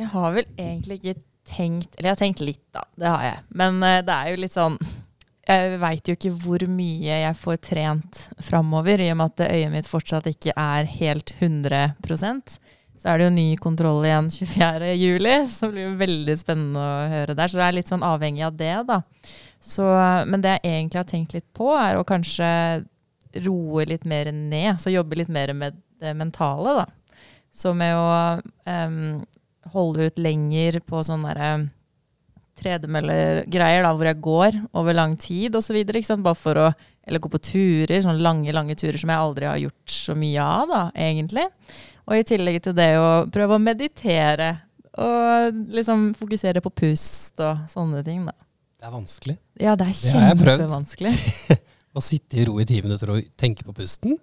[0.00, 1.20] Jeg har vel egentlig ikke
[1.50, 2.86] tenkt Eller jeg har tenkt litt, da.
[2.96, 3.44] Det har jeg.
[3.62, 4.76] Men uh, det er jo litt sånn
[5.50, 9.74] Jeg veit jo ikke hvor mye jeg får trent framover, i og med at øyet
[9.74, 12.56] mitt fortsatt ikke er helt 100%
[13.00, 14.94] Så er det jo ny kontroll igjen 24.
[15.00, 17.50] juli, så blir det veldig spennende å høre der.
[17.50, 19.00] Så det er litt sånn avhengig av det, da.
[19.60, 19.84] Så,
[20.28, 22.50] men det jeg egentlig har tenkt litt på, er å kanskje
[23.44, 24.80] roe litt mer ned.
[24.80, 26.86] Så jobbe litt mer med det mentale, da.
[27.50, 29.22] Så med å em,
[29.74, 31.52] holde ut lenger på sånne derre
[32.60, 35.78] tredemøllegreier, da, hvor jeg går over lang tid osv.
[36.20, 36.70] Bare for å
[37.10, 40.42] Eller gå på turer, sånne lange, lange turer som jeg aldri har gjort så mye
[40.44, 41.46] av, da, egentlig.
[42.06, 44.50] Og i tillegg til det å prøve å meditere.
[45.00, 48.36] Og liksom fokusere på pust og sånne ting, da.
[48.78, 49.36] Det er vanskelig.
[49.58, 51.16] Ja, det er kjempevanskelig.
[51.96, 54.14] Å sitte i ro i ti minutter og tenke på pusten.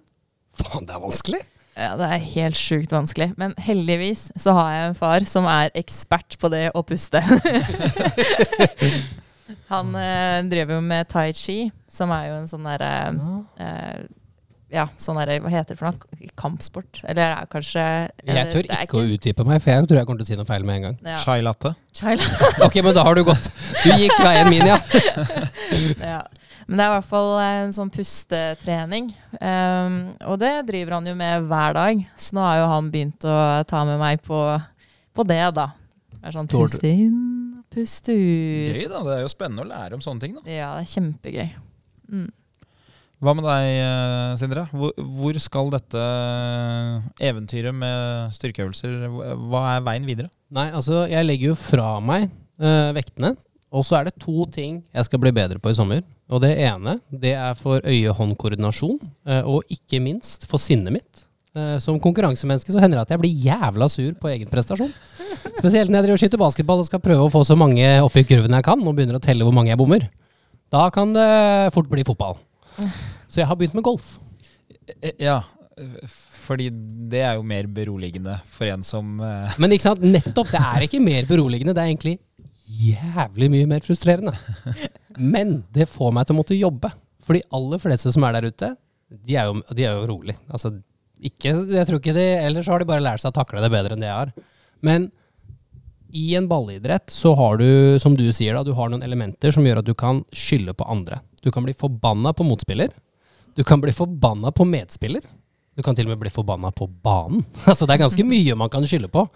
[0.56, 1.42] Faen, det er vanskelig.
[1.78, 3.30] Ja, det er helt sjukt vanskelig.
[3.38, 7.22] Men heldigvis så har jeg en far som er ekspert på det å puste.
[9.70, 12.90] Han eh, driver jo med tai chi, som er jo en sånn derre
[13.62, 14.00] eh,
[14.68, 16.28] Ja, sånn derre Hva heter det for noe?
[16.36, 16.98] Kampsport?
[17.08, 17.84] Eller er det kanskje
[18.20, 20.28] Jeg tør det er ikke å utdype meg, for jeg tror jeg kommer til å
[20.28, 20.98] si noe feil med en gang.
[21.08, 21.72] ja, Chai latte?
[21.96, 22.26] Chila.
[22.66, 23.48] Ok, men da har du gått.
[23.80, 24.76] Du gikk veien min, ja.
[26.12, 26.20] ja.
[26.68, 29.08] Men det er i hvert fall en sånn pustetrening.
[29.40, 29.96] Um,
[30.28, 32.02] og det driver han jo med hver dag.
[32.20, 33.36] Så nå har jo han begynt å
[33.68, 34.42] ta med meg på,
[35.16, 35.70] på det, da.
[36.12, 38.76] Det er sånn puste inn, puste ut.
[38.76, 39.00] Gøy, da.
[39.08, 40.36] Det er jo spennende å lære om sånne ting.
[40.36, 40.44] da.
[40.44, 41.48] Ja, det er kjempegøy.
[42.12, 42.28] Mm.
[43.18, 44.68] Hva med deg, eh, Sindre?
[44.70, 46.02] Hvor, skal dette
[47.18, 50.30] eventyret med styrkeøvelser Hva er veien videre?
[50.54, 52.28] Nei, altså, jeg legger jo fra meg
[52.62, 53.34] øh, vektene.
[53.74, 56.04] Og så er det to ting jeg skal bli bedre på i sommer.
[56.30, 61.26] Og det ene, det er for øye-hånd-koordinasjon, øh, og ikke minst for sinnet mitt.
[61.58, 64.92] Eh, som konkurransemenneske så hender det at jeg blir jævla sur på egen prestasjon.
[65.60, 68.22] Spesielt når jeg driver og skyter basketball og skal prøve å få så mange oppi
[68.28, 70.06] kurven jeg kan, og begynner å telle hvor mange jeg bommer.
[70.70, 72.38] Da kan det fort bli fotball.
[73.28, 74.16] Så jeg har begynt med golf.
[75.02, 75.40] Eh, Ja,
[76.08, 76.70] fordi
[77.10, 80.50] det er jo mer beroligende for en som eh, Men ikke sant, nettopp.
[80.50, 81.74] Det er ikke mer beroligende.
[81.76, 82.16] Det er egentlig
[82.68, 84.34] jævlig mye mer frustrerende.
[85.18, 86.90] Men det får meg til å måtte jobbe.
[87.24, 88.72] For de aller fleste som er der ute,
[89.28, 90.34] de er jo, de er jo rolig.
[90.52, 90.72] Altså,
[91.18, 93.96] ikke, jeg tror ikke de, Ellers har de bare lært seg å takle det bedre
[93.96, 94.34] enn det jeg har.
[94.84, 95.08] Men
[96.16, 97.68] i en ballidrett så har du,
[98.00, 100.86] som du sier, da, du har noen elementer som gjør at du kan skylde på
[100.88, 101.20] andre.
[101.42, 102.90] Du kan bli forbanna på motspiller.
[103.54, 105.22] Du kan bli forbanna på medspiller.
[105.76, 107.44] Du kan til og med bli forbanna på banen.
[107.66, 109.26] Altså Det er ganske mye man kan skylde på.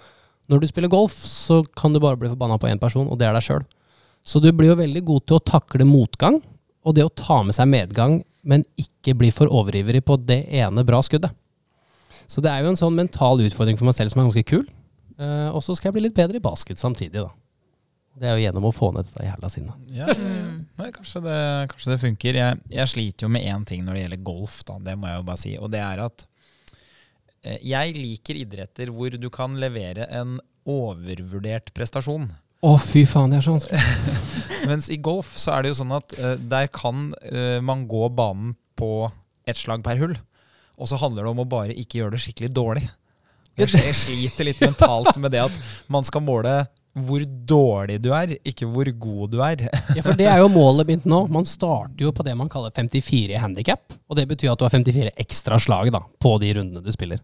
[0.51, 3.29] Når du spiller golf, så kan du bare bli forbanna på én person, og det
[3.29, 3.63] er deg sjøl.
[4.27, 6.41] Så du blir jo veldig god til å takle motgang,
[6.83, 10.83] og det å ta med seg medgang, men ikke bli for overivrig på det ene
[10.87, 11.31] bra skuddet.
[12.27, 14.67] Så det er jo en sånn mental utfordring for meg selv som er ganske kul.
[15.19, 17.31] Eh, og så skal jeg bli litt bedre i basket samtidig, da.
[18.13, 19.85] Det er jo gjennom å få ned dette jævla sinnet.
[19.97, 20.07] Ja,
[20.79, 21.39] nei, kanskje, det,
[21.73, 22.39] kanskje det funker.
[22.43, 24.77] Jeg, jeg sliter jo med én ting når det gjelder golf, da.
[24.85, 25.53] det må jeg jo bare si.
[25.57, 26.25] Og det er at
[27.47, 30.37] eh, jeg liker idretter hvor du kan levere en
[30.69, 32.29] overvurdert prestasjon.
[32.63, 33.81] Å, fy faen, det er så vanskelig.
[34.71, 38.07] Mens i golf så er det jo sånn at eh, der kan eh, man gå
[38.15, 39.09] banen på
[39.49, 40.15] ett slag per hull.
[40.77, 42.85] Og så handler det om å bare ikke gjøre det skikkelig dårlig.
[43.61, 45.57] Jeg, jeg sliter litt mentalt med det at
[45.93, 46.55] man skal måle
[46.93, 49.63] hvor dårlig du er, ikke hvor god du er.
[49.97, 51.23] Ja, for det er jo målet mitt nå.
[51.33, 53.97] Man starter jo på det man kaller 54 i handikap.
[54.09, 57.23] Og det betyr at du har 54 ekstra slag da, på de rundene du spiller.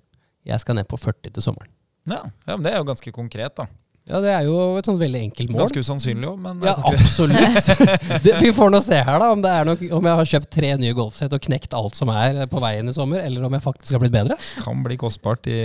[0.49, 1.69] Jeg skal ned på 40 til sommeren.
[2.09, 3.69] Ja, ja men Det er jo ganske konkret, da.
[4.09, 5.61] Ja, det er jo et sånn veldig enkelt mål.
[5.66, 7.68] Ganske usannsynlig òg, men Ja, absolutt.
[8.25, 10.51] Det, vi får nå se her, da, om, det er nok, om jeg har kjøpt
[10.55, 13.64] tre nye golfsett og knekt alt som er på veien i sommer, eller om jeg
[13.66, 14.38] faktisk har blitt bedre.
[14.64, 15.59] kan bli kostbart i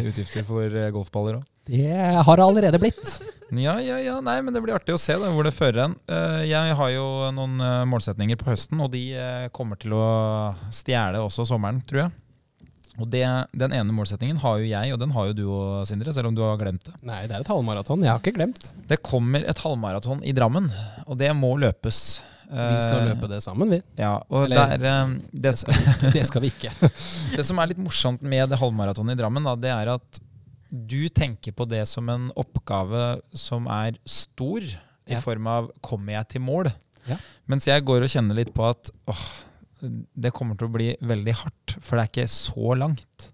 [0.00, 1.46] utgifter for eh, golfballer òg.
[1.70, 1.92] Det
[2.26, 3.20] har det allerede blitt.
[3.54, 4.16] Ja, ja, ja.
[4.24, 5.94] Nei, men det blir artig å se da, hvor det fører hen.
[6.10, 7.04] Eh, Jeg har jo
[7.36, 9.04] noen eh, målsetninger på høsten, og de
[9.54, 10.06] kommer til å
[10.74, 12.16] stjele også sommeren, tror jeg.
[12.98, 13.22] Og det,
[13.56, 16.34] Den ene målsetningen har jo jeg, og den har jo du òg, Sindre, selv om
[16.34, 16.94] du har glemt det.
[17.06, 18.02] Nei, det er et halvmaraton.
[18.02, 18.72] Jeg har ikke glemt.
[18.88, 20.70] Det kommer et halvmaraton i Drammen,
[21.06, 22.20] og det må løpes.
[22.50, 23.80] Vi skal løpe det sammen, vi.
[23.96, 25.52] Ja, og Eller- der, eh, det,
[26.12, 26.72] Det skal vi ikke.
[27.36, 30.20] Det som er litt morsomt med det halvmaratonet i Drammen, da, det er at
[30.70, 34.60] du tenker på det som en oppgave som er stor,
[35.06, 35.20] i Ja.
[35.20, 36.72] form av 'kommer jeg til mål'?
[37.08, 37.16] Ja.
[37.48, 39.24] Mens jeg går og kjenner litt på at åh,
[39.80, 43.30] det kommer til å bli veldig hardt, for det er ikke så langt.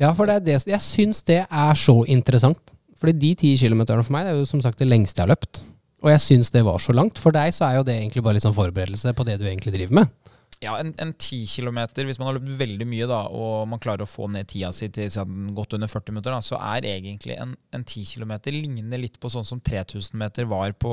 [0.00, 2.74] Ja, for det er det, jeg syns det er så interessant.
[2.96, 5.34] Fordi de ti kilometerne for meg det er jo som sagt det lengste jeg har
[5.34, 5.60] løpt.
[6.04, 7.20] Og jeg syns det var så langt.
[7.20, 9.74] For deg så er jo det egentlig bare litt sånn forberedelse på det du egentlig
[9.74, 10.32] driver med.
[10.62, 14.06] Ja, en, ti 10 kilometer, hvis man har løpt veldig mye da, og man klarer
[14.06, 17.36] å få ned tida si til sånn godt under 40 minutter, da, så er egentlig
[17.36, 20.92] en, ti 10 kilometer ligner litt på sånn som 3000 meter var på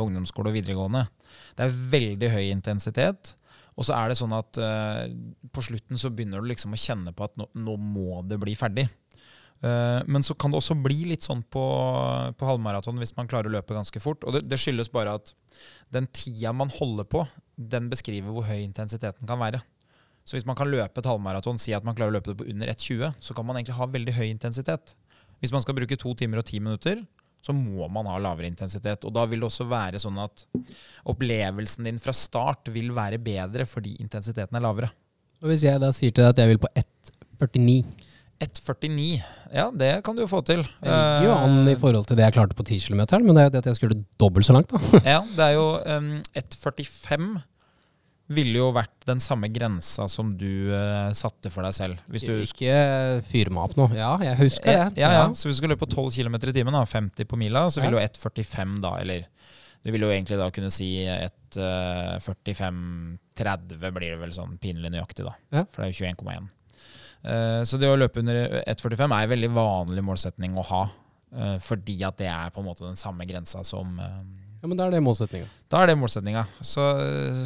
[0.00, 1.04] ungdomsskole og videregående.
[1.58, 3.34] Det er veldig høy intensitet.
[3.76, 5.04] Og så er det sånn at uh,
[5.52, 8.56] på slutten så begynner du liksom å kjenne på at nå, nå må det bli
[8.56, 8.86] ferdig.
[9.64, 11.64] Uh, men så kan det også bli litt sånn på,
[12.36, 14.24] på halvmaraton hvis man klarer å løpe ganske fort.
[14.24, 15.34] Og det, det skyldes bare at
[15.92, 19.62] den tida man holder på, den beskriver hvor høy intensiteten kan være.
[20.26, 22.48] Så hvis man kan løpe et halvmaraton, si at man klarer å løpe det på
[22.50, 24.96] under 1,20, så kan man egentlig ha veldig høy intensitet.
[25.38, 27.04] Hvis man skal bruke to timer og ti minutter,
[27.46, 29.06] så må man ha lavere intensitet.
[29.06, 30.46] Og da vil det også være sånn at
[31.06, 34.90] opplevelsen din fra start vil være bedre fordi intensiteten er lavere.
[35.44, 38.06] Og hvis jeg da sier til deg at jeg vil på 1,49
[38.36, 39.22] 1,49,
[39.54, 40.60] ja, det kan du jo få til.
[40.60, 43.40] Jeg ligger jo an i forhold til det jeg klarte på 10 km, men det
[43.40, 45.00] er jo det at jeg skulle dobbelt så langt, da.
[45.14, 47.30] Ja, det er jo um, 1,45
[48.32, 52.00] ville jo vært den samme grensa som du uh, satte for deg selv.
[52.10, 52.74] Hvis du Ikke
[53.26, 53.86] fyr meg opp nå.
[53.94, 55.02] Ja, jeg husker det.
[55.02, 55.24] ja, ja.
[55.30, 57.84] Så hvis du skal løpe på 12 km i timen, da, 50 på mila, så
[57.84, 59.28] vil jo 1,45 da, eller
[59.86, 64.90] du vil jo egentlig da kunne si et eh, 45-30 blir det vel sånn pinlig
[64.90, 65.36] nøyaktig, da.
[65.54, 65.62] Ja.
[65.70, 66.48] For det er jo 21,1.
[67.26, 68.36] Uh, så det å løpe under
[68.66, 70.82] 1,45 er en veldig vanlig målsetning å ha.
[71.38, 74.18] uh, fordi at det er på en måte den samme grensa som eh,
[74.62, 75.46] Ja, Men da er det målsettinga.
[75.70, 76.42] Da er det målsettinga.
[76.64, 76.82] Så,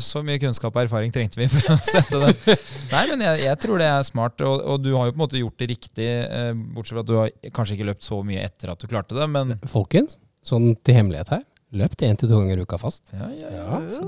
[0.05, 2.57] så mye kunnskap og erfaring trengte vi for å sette den.
[2.93, 5.25] Nei, men jeg, jeg tror det er smart, og, og du har jo på en
[5.27, 6.09] måte gjort det riktig.
[6.25, 9.19] Eh, bortsett fra at du har kanskje ikke løpt så mye etter at du klarte
[9.19, 11.47] det, men Folkens, sånn til hemmelighet her.
[11.71, 13.13] Løpt én til to ganger i uka fast.
[13.15, 13.81] ja, ja, ja.
[13.95, 14.03] Så,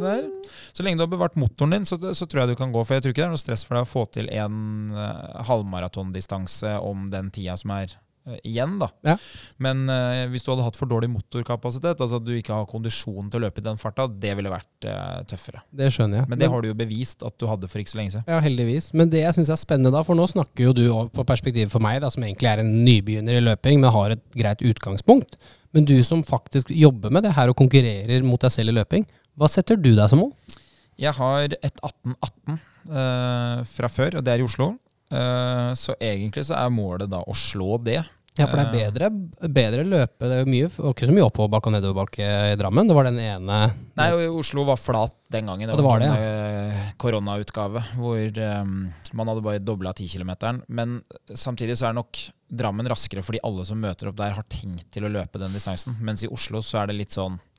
[0.74, 2.82] så lenge du har bevart motoren din, så, så tror jeg du kan gå.
[2.82, 4.56] For jeg tror ikke det er noe stress for deg å få til en
[4.90, 8.00] uh, halvmaratondistanse om den tida som er eh,
[8.46, 8.88] igjen, da.
[9.06, 9.16] Ja.
[9.62, 13.30] Men uh, hvis du hadde hatt for dårlig motorkapasitet, altså at du ikke har kondisjon
[13.32, 15.64] til å løpe i den farta, det ville vært uh, tøffere.
[15.74, 16.30] Det skjønner jeg.
[16.30, 18.28] Men det har du jo bevist at du hadde for ikke så lenge siden.
[18.30, 18.92] Ja, heldigvis.
[18.98, 20.84] Men det jeg syns er spennende da, for nå snakker jo du
[21.16, 24.24] på perspektivet for meg, da, som egentlig er en nybegynner i løping, men har et
[24.36, 25.38] greit utgangspunkt.
[25.72, 29.08] Men du som faktisk jobber med det her og konkurrerer mot deg selv i løping,
[29.40, 30.34] hva setter du deg som mål?
[31.00, 32.58] Jeg har et 1818
[32.92, 34.74] uh, fra før, og det er i Oslo.
[35.12, 38.00] Eh, så egentlig så er målet da å slå det.
[38.38, 39.08] Ja, for det er bedre,
[39.52, 40.24] bedre løpe.
[40.24, 42.88] Det er mye, var ikke så mye oppoverbakke og nedoverbakke i Drammen.
[42.88, 43.58] Det var den ene
[43.98, 45.68] Nei, Oslo var flat den gangen.
[45.68, 48.86] Det, det var det, en eh, koronautgave hvor um,
[49.18, 50.32] man hadde bare dobla 10 km.
[50.72, 54.90] Men samtidig så er nok Drammen raskere fordi alle som møter opp der, har tenkt
[54.92, 56.00] til å løpe den distansen.
[56.04, 57.51] Mens i Oslo så er det litt sånn eh,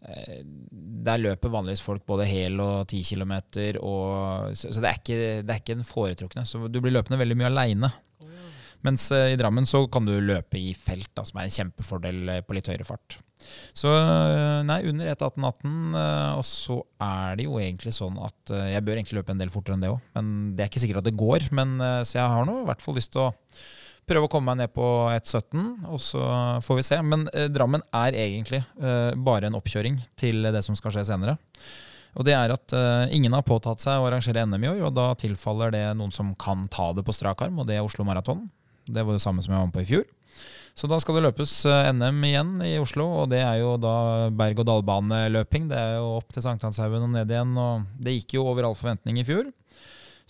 [0.00, 5.52] Der løper vanligvis folk både hel og 10 km, så, så det, er ikke, det
[5.52, 6.46] er ikke den foretrukne.
[6.48, 7.92] Så du blir løpende veldig mye aleine.
[8.86, 12.32] Mens eh, i Drammen så kan du løpe i felt, da, som er en kjempefordel
[12.32, 13.18] eh, på litt høyere fart.
[13.76, 15.98] Så eh, nei, under 1.18,18,
[16.38, 19.76] og så er det jo egentlig sånn at jeg bør egentlig løpe en del fortere
[19.76, 21.50] enn det òg, men det er ikke sikkert at det går.
[21.56, 21.76] Men,
[22.08, 23.30] så jeg har nå i hvert fall lyst til å
[24.08, 26.22] prøve å komme meg ned på 1,17, og så
[26.64, 26.98] får vi se.
[27.06, 31.36] Men eh, Drammen er egentlig eh, bare en oppkjøring til det som skal skje senere.
[32.18, 34.96] Og det er at eh, ingen har påtatt seg å arrangere NM i år, og
[34.96, 38.06] da tilfaller det noen som kan ta det på strak arm, og det er Oslo
[38.06, 38.48] Maraton.
[38.90, 40.08] Det var det samme som jeg var med på i fjor.
[40.78, 44.30] Så da skal det løpes eh, NM igjen i Oslo, og det er jo da
[44.34, 45.68] berg-og-dal-baneløping.
[45.70, 48.78] Det er jo opp til Sankthanshaugen og ned igjen, og det gikk jo over all
[48.78, 49.50] forventning i fjor.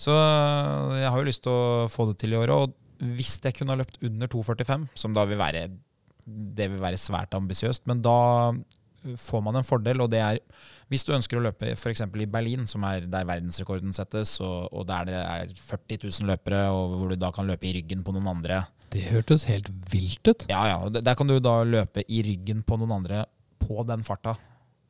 [0.00, 2.52] Så eh, jeg har jo lyst til å få det til i år.
[2.56, 5.68] Og hvis jeg kunne ha løpt under 2,45, som da vil være
[6.30, 8.52] det vil være svært ambisiøst, men da
[9.16, 10.40] får man en fordel, og det er
[10.92, 12.02] hvis du ønsker å løpe f.eks.
[12.04, 16.66] i Berlin, som er der verdensrekorden settes, og, og, der det er 40 000 løpere,
[16.74, 20.26] og hvor du da kan løpe i ryggen på noen andre Det hørtes helt vilt
[20.28, 20.46] ut.
[20.50, 20.78] Ja, ja.
[21.00, 23.24] Der kan du da løpe i ryggen på noen andre
[23.62, 24.36] på den farta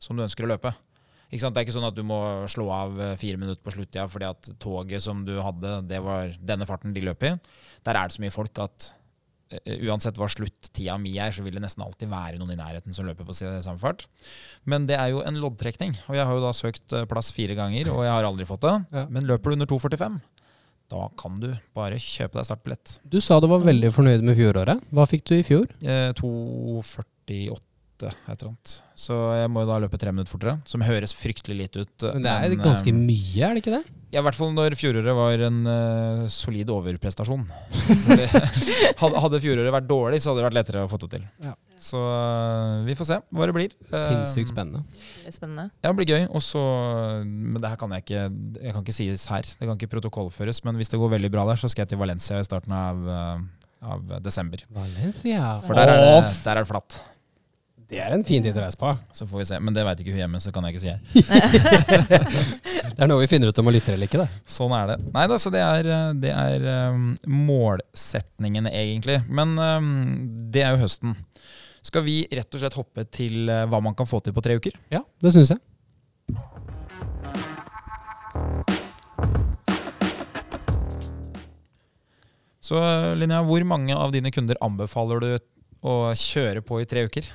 [0.01, 0.73] som du ønsker å løpe.
[1.31, 2.20] Det er ikke sånn at du må
[2.51, 6.35] slå av eh, fire minutter på sluttida fordi at toget som du hadde, det var
[6.43, 7.35] denne farten de løp i.
[7.87, 8.93] Der er det så mye folk at
[9.51, 12.95] Eh, uansett hva sluttida mi er, så vil det nesten alltid være noen i nærheten
[12.95, 14.07] som løper på samme fart.
[14.70, 17.57] Men det er jo en loddtrekning, og jeg har jo da søkt eh, plass fire
[17.59, 18.76] ganger, og jeg har aldri fått det.
[18.95, 19.09] Ja.
[19.11, 20.20] Men løper du under 2,45,
[20.91, 22.95] da kan du bare kjøpe deg startbillett.
[23.11, 24.87] Du sa du var veldig fornøyd med fjoråret.
[24.95, 25.66] Hva fikk du i fjor?
[25.83, 27.59] Eh, 2,48
[28.09, 28.75] et eller annet.
[28.99, 32.07] Så jeg må jo da løpe tre minutter fortere, som høres fryktelig lite ut.
[32.17, 33.83] Men det er men, ganske eh, mye, er det ikke det?
[34.11, 37.45] Ja, I hvert fall når fjoråret var en uh, solid overprestasjon.
[39.01, 41.29] hadde fjoråret vært dårlig, så hadde det vært lettere å få det til.
[41.45, 41.55] Ja.
[41.81, 43.77] Så uh, vi får se hva det blir.
[43.87, 44.83] Sinnssykt spennende.
[45.23, 45.69] Det spennende.
[45.79, 46.27] Ja, det blir gøy.
[46.41, 46.65] Også,
[47.23, 48.25] men det her kan jeg ikke
[48.67, 49.47] Jeg kan ikke sies her.
[49.47, 50.65] Det kan ikke protokollføres.
[50.67, 53.01] Men hvis det går veldig bra der, så skal jeg til Valencia i starten av,
[53.07, 54.67] uh, av desember.
[54.75, 55.55] Valencia.
[55.65, 57.01] For der er, det, der er det flatt.
[57.91, 58.91] Det er en fin tid å reise på.
[59.11, 59.57] Så får vi se.
[59.59, 61.01] Men det veit ikke hun hjemme, så kan jeg ikke si her.
[62.86, 64.43] det er noe vi finner ut om å lytte eller ikke, det.
[64.47, 64.99] Sånn er det.
[65.16, 65.88] Nei da, så det er,
[66.22, 67.09] det er um,
[67.49, 69.18] målsetningene, egentlig.
[69.26, 69.91] Men um,
[70.55, 71.18] det er jo høsten.
[71.82, 74.61] Skal vi rett og slett hoppe til uh, hva man kan få til på tre
[74.62, 74.78] uker?
[74.95, 75.59] Ja, det syns jeg.
[82.62, 82.78] Så
[83.18, 85.30] Linnea, hvor mange av dine kunder anbefaler du
[85.82, 87.26] å kjøre på i tre uker?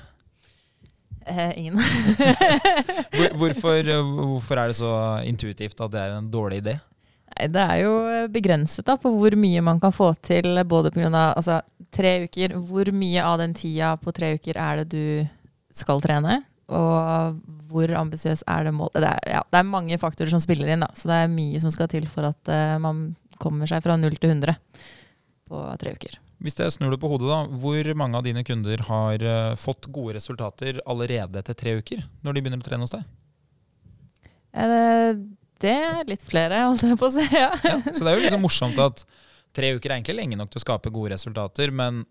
[1.25, 1.77] Eh, ingen.
[3.39, 4.91] hvorfor, hvorfor, er det så
[5.25, 6.75] intuitivt at det er en dårlig idé?
[7.35, 7.93] Nei, det er jo
[8.31, 11.09] begrenset da, på hvor mye man kan få til både pga.
[11.33, 11.61] Altså,
[11.95, 12.57] tre uker.
[12.69, 15.25] Hvor mye av den tida på tre uker er det du
[15.75, 16.43] skal trene?
[16.65, 19.01] Og hvor ambisiøs er det målet?
[19.03, 21.73] Det, ja, det, er mange faktorer som spiller inn, da, så det er mye som
[21.73, 23.07] skal til for at uh, man
[23.41, 24.55] kommer seg fra 0 til 100
[25.49, 26.17] på tre uker.
[26.43, 29.87] Hvis jeg snur det på hodet, da, hvor mange av dine kunder har uh, fått
[29.93, 33.05] gode resultater allerede etter tre uker, når de begynner å trene hos deg?
[34.55, 35.15] Det,
[35.63, 37.25] det er litt flere, holdt jeg på å si.
[37.31, 37.51] Ja.
[37.63, 39.05] ja, så det er jo liksom morsomt at
[39.55, 42.03] tre uker er egentlig lenge nok til å skape gode resultater, men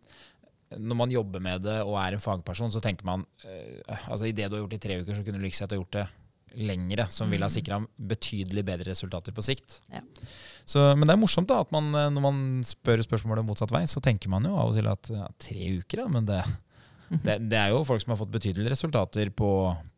[0.74, 4.34] når man jobber med det og er en fagperson, så tenker man uh, altså I
[4.36, 6.08] det du har gjort i tre uker, så kunne du like liksom gjort det
[6.54, 7.54] lengre, som ville ha mm.
[7.54, 9.80] sikra betydelig bedre resultater på sikt.
[9.92, 10.02] Ja.
[10.64, 13.84] Så, men det er morsomt da, at man, eh, når man spør spørsmålet motsatt vei,
[13.90, 16.40] så tenker man jo av og til at ja, tre uker, ja, men det,
[17.10, 19.50] det, det, er jo folk som har fått betydelige resultater på,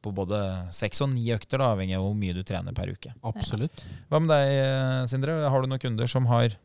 [0.03, 0.41] på både
[0.75, 3.14] seks og ni økter, da, avhengig av hvor mye du trener per uke.
[3.31, 3.85] Absolutt.
[4.11, 5.39] Hva med deg, eh, Sindre?
[5.47, 6.59] Har du noen kunder som har,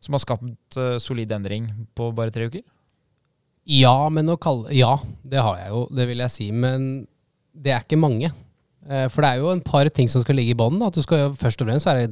[0.00, 2.64] som har skapt uh, solid endring på bare tre uker?
[3.68, 4.08] Ja,
[4.40, 4.94] kalle, ja,
[5.26, 5.86] det har jeg jo.
[5.92, 6.52] Det vil jeg si.
[6.54, 7.04] Men
[7.52, 8.30] det er ikke mange.
[9.10, 10.78] For det er jo en par ting som skal ligge i bånn.
[10.78, 12.04] Først og fremst være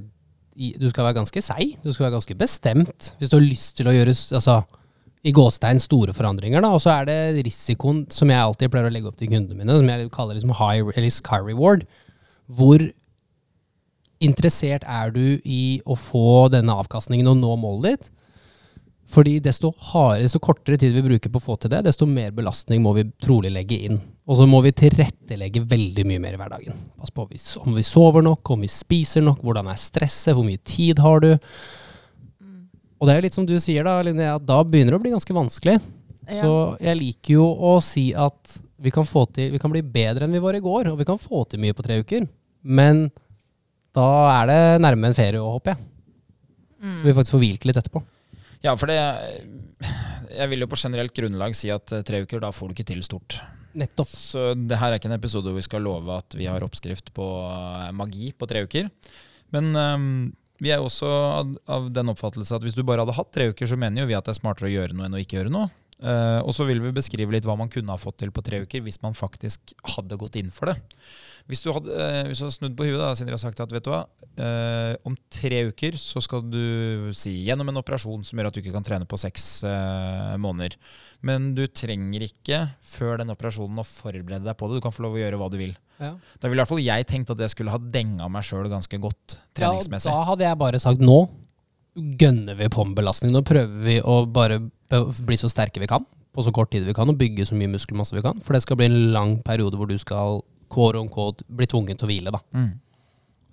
[0.55, 1.76] du skal være ganske seig.
[1.82, 4.61] Du skal være ganske bestemt hvis du har lyst til å gjøre altså,
[5.24, 6.62] i gåstein store forandringer.
[6.62, 6.72] Da.
[6.76, 9.78] Og så er det risikoen som jeg alltid pleier å legge opp til kundene mine,
[9.80, 11.86] som jeg kaller liksom high risk, high reward.
[12.46, 12.82] Hvor
[14.24, 18.14] interessert er du i å få denne avkastningen og nå målet ditt?
[19.11, 22.32] Fordi desto, hardere, desto kortere tid vi bruker på å få til det, desto mer
[22.34, 23.98] belastning må vi trolig legge inn.
[24.24, 26.78] Og så må vi tilrettelegge veldig mye mer i hverdagen.
[26.98, 27.26] Pass på
[27.61, 31.20] om vi sover nok, om vi spiser nok, hvordan er stresset, hvor mye tid har
[31.20, 31.34] du?
[32.96, 35.05] Og det er jo litt som du sier, da, Linnea, at da begynner det å
[35.05, 35.76] bli ganske vanskelig.
[36.24, 40.24] Så jeg liker jo å si at vi kan, få til, vi kan bli bedre
[40.24, 42.24] enn vi var i går, og vi kan få til mye på tre uker.
[42.64, 43.07] Men
[43.94, 44.09] da
[44.40, 45.86] er det nærme en ferie òg, håper jeg.
[46.80, 46.96] Mm.
[46.96, 48.02] Så vi faktisk får hvilt litt etterpå.
[48.65, 52.51] Ja, for det Jeg vil jo på generelt grunnlag si at eh, tre uker, da
[52.55, 53.39] får du ikke til stort.
[53.79, 54.11] Nettopp.
[54.11, 57.12] Så det her er ikke en episode hvor vi skal love at vi har oppskrift
[57.15, 58.89] på eh, magi på tre uker.
[59.55, 60.09] Men um,
[60.62, 63.69] vi er også av, av den oppfattelse at hvis du bare hadde hatt tre uker,
[63.69, 65.55] så mener jo vi at det er smartere å gjøre noe enn å ikke gjøre
[65.55, 65.71] noe.
[66.03, 68.64] Eh, og så vil vi beskrive litt hva man kunne ha fått til på tre
[68.64, 70.76] uker hvis man faktisk hadde gått inn for det.
[71.45, 73.72] Hvis du hadde, uh, hvis du hadde snudd på huet da, Sindre har sagt at
[73.72, 74.07] vet du hva,
[74.40, 78.62] uh, om tre uker så skal du si gjennom en operasjon som gjør at du
[78.62, 79.49] ikke kan trene på seks
[80.40, 80.78] måneder.
[81.24, 84.80] Men du trenger ikke før den operasjonen å forberede deg på det.
[84.80, 85.76] Du kan få lov å gjøre hva du vil.
[86.01, 86.14] Ja.
[86.40, 88.99] Da ville i hvert fall jeg tenkt at jeg skulle ha denga meg sjøl ganske
[89.01, 90.09] godt treningsmessig.
[90.09, 91.26] Ja, da hadde jeg bare sagt nå
[91.95, 93.32] gønner vi på med belastning.
[93.34, 94.59] Nå prøver vi å bare
[95.26, 97.70] bli så sterke vi kan på så kort tid vi kan, og bygge så mye
[97.70, 98.40] muskelmasse vi kan.
[98.42, 100.40] For det skal bli en lang periode hvor du skal
[100.72, 102.32] kåre om kåd, bli tvunget til å hvile.
[102.34, 102.40] da.
[102.57, 102.72] Mm.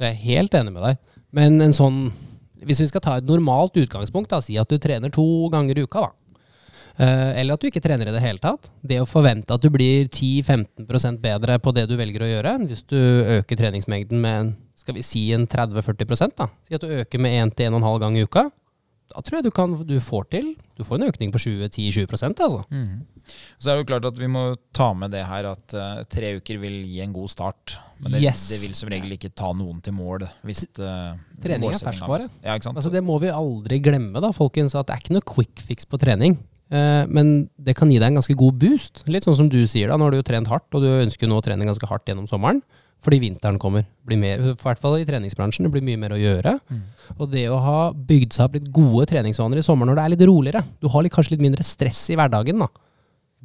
[0.02, 1.20] Jeg er helt enig med deg.
[1.38, 2.00] Men en sånn,
[2.66, 5.86] hvis vi skal ta et normalt utgangspunkt, da, si at du trener to ganger i
[5.86, 6.16] uka, da.
[7.02, 8.72] Eh, eller at du ikke trener i det hele tatt.
[8.82, 12.84] Det å forvente at du blir 10-15% bedre på det du velger å gjøre, hvis
[12.90, 12.98] du
[13.38, 16.50] øker treningsmengden med skal vi si en 30-40 da.
[16.66, 18.48] Si at du øker med 1-1,5 gang i uka.
[19.12, 22.62] Da tror jeg du, kan, du får til Du får en økning på 20-10-20 altså.
[22.72, 23.02] Mm.
[23.62, 24.44] Så er det jo klart at vi må
[24.76, 27.76] ta med det her at uh, tre uker vil gi en god start.
[28.02, 28.48] Men det, Yes.
[28.50, 30.26] det vil som regel ikke ta noen til mål.
[30.48, 32.30] Hvis uh, Trening er ferskvare.
[32.44, 32.58] Ja.
[32.58, 34.76] Altså Det må vi aldri glemme, da, folkens.
[34.78, 36.40] At det er ikke noe quick fix på trening.
[36.72, 39.04] Uh, men det kan gi deg en ganske god boost.
[39.12, 40.00] Litt sånn som du sier, da.
[40.00, 42.30] Nå har du jo trent hardt, og du ønsker nå å trene ganske hardt gjennom
[42.32, 42.64] sommeren.
[43.02, 43.88] Fordi vinteren kommer.
[44.06, 45.66] Blir mer, I hvert fall i treningsbransjen.
[45.66, 46.54] Det blir mye mer å gjøre.
[46.70, 46.84] Mm.
[47.18, 50.14] Og det å ha bygd seg opp litt gode treningsvaner i sommeren når det er
[50.14, 52.70] litt roligere, du har litt, kanskje litt mindre stress i hverdagen, da.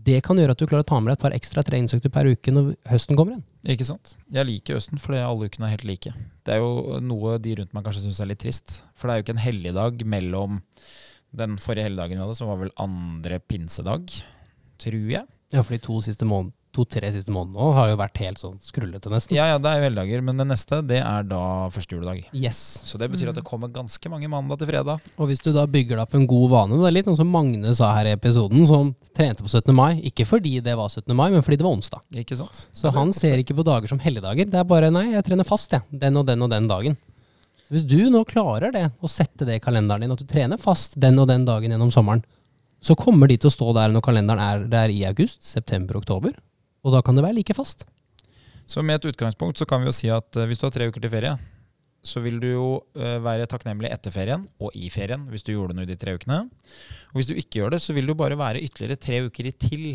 [0.07, 2.29] Det kan gjøre at du klarer å ta med deg et par ekstra treningsøkter per
[2.29, 3.47] uke når høsten kommer igjen.
[3.75, 4.13] Ikke sant?
[4.31, 6.13] Jeg liker høsten fordi alle ukene er helt like.
[6.47, 8.83] Det er jo noe de rundt meg kanskje syns er litt trist.
[8.95, 10.61] For det er jo ikke en helligdag mellom
[11.37, 14.13] den forrige helligdagen vi hadde, som var vel andre pinsedag,
[14.85, 15.27] tror jeg.
[15.55, 18.59] Ja, for de to siste måned, to-tre siste månedene nå har jo vært helt sånn
[18.63, 19.37] skrullete, nesten.
[19.39, 21.41] Ja, ja, det er jo helligdager, men den neste, det er da
[21.73, 22.21] første juledag.
[22.37, 22.61] Yes.
[22.87, 25.05] Så det betyr at det kommer ganske mange mandag til fredag.
[25.17, 27.33] Og hvis du da bygger deg opp en god vane, det er litt sånn som
[27.33, 29.73] Magne sa her i episoden, som trente på 17.
[29.77, 31.11] mai, ikke fordi det var 17.
[31.17, 32.05] mai, men fordi det var onsdag.
[32.23, 32.67] Ikke sant?
[32.77, 34.49] Så han ser ikke på dager som helligdager.
[34.53, 35.85] Det er bare nei, jeg trener fast, jeg.
[36.05, 36.99] Den og den og den dagen.
[37.73, 40.95] Hvis du nå klarer det, å sette det i kalenderen din, at du trener fast
[41.03, 42.23] den og den dagen gjennom sommeren,
[42.85, 46.37] så kommer de til å stå der når kalenderen er der i august, september, oktober.
[46.87, 47.85] Og da kan det være like fast.
[48.67, 50.89] Så med et utgangspunkt så kan vi jo si at eh, hvis du har tre
[50.91, 51.35] uker til ferie,
[52.07, 52.67] så vil du jo
[52.99, 56.15] eh, være takknemlig etter ferien og i ferien hvis du gjorde noe i de tre
[56.17, 56.45] ukene.
[57.11, 59.55] Og hvis du ikke gjør det, så vil du bare være ytterligere tre uker i
[59.67, 59.87] til.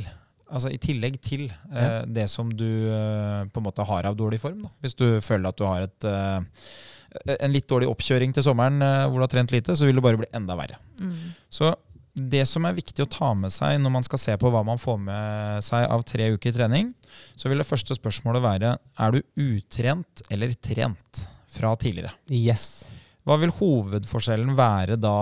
[0.52, 4.42] Altså i tillegg til eh, det som du eh, på en måte har av dårlig
[4.44, 4.66] form.
[4.66, 4.74] Da.
[4.84, 9.06] Hvis du føler at du har et, eh, en litt dårlig oppkjøring til sommeren eh,
[9.08, 10.82] hvor du har trent lite, så vil det bare bli enda verre.
[11.00, 11.16] Mm.
[11.52, 11.72] Så
[12.14, 14.80] det som er viktig å ta med seg når man skal se på hva man
[14.82, 16.91] får med seg av tre uker trening,
[17.39, 22.14] så vil det første spørsmålet være er du utrent eller trent fra tidligere.
[22.32, 22.88] Yes.
[23.28, 25.18] Hva vil hovedforskjellen være da,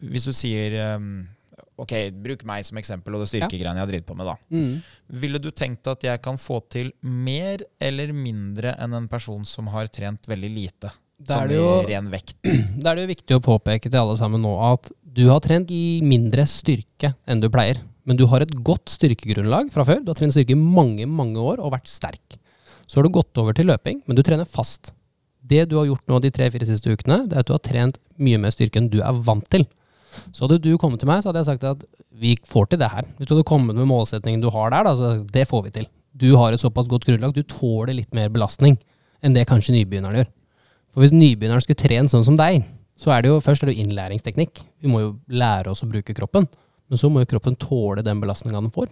[0.00, 1.12] hvis du sier um,
[1.80, 4.34] Ok, bruk meg som eksempel og det styrkegreiene jeg har drevet på med, da.
[4.52, 5.20] Mm.
[5.22, 9.70] Ville du tenkt at jeg kan få til mer eller mindre enn en person som
[9.72, 10.90] har trent veldig lite?
[11.20, 12.36] Da er det jo ren vekt.
[12.80, 15.70] Da er det jo viktig å påpeke til alle sammen nå at du har trent
[16.06, 17.80] mindre styrke enn du pleier.
[18.08, 20.00] Men du har et godt styrkegrunnlag fra før.
[20.02, 22.38] Du har trent styrke i mange, mange år og vært sterk.
[22.86, 24.92] Så har du gått over til løping, men du trener fast.
[25.46, 28.00] Det du har gjort nå de tre-fire siste ukene, det er at du har trent
[28.18, 29.66] mye mer styrke enn du er vant til.
[30.34, 31.84] Så hadde du kommet til meg, så hadde jeg sagt at
[32.20, 33.06] vi får til det her.
[33.18, 35.86] Hvis du hadde kommet med målsetningen du har der, da, så det får vi til.
[36.10, 38.76] Du har et såpass godt grunnlag, du tåler litt mer belastning
[39.22, 40.30] enn det kanskje nybegynneren gjør.
[40.90, 42.64] For hvis nybegynneren skulle trent sånn som deg,
[43.00, 44.60] så er det jo først er det jo innlæringsteknikk.
[44.82, 46.48] Vi må jo lære oss å bruke kroppen.
[46.90, 48.90] Men så må jo kroppen tåle den belastninga den får.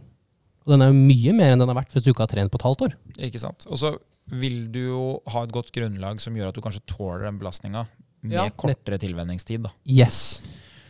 [0.65, 2.53] Og den er jo mye mer enn den har vært hvis du ikke har trent
[2.53, 2.95] på et halvt år.
[3.29, 3.67] Ikke sant?
[3.69, 3.93] Og så
[4.29, 5.03] vil du jo
[5.33, 7.87] ha et godt grunnlag som gjør at du kanskje tåler den belastninga
[8.25, 9.65] med Ja, kortere tilvenningstid.
[9.67, 9.73] Da.
[9.89, 10.43] Yes.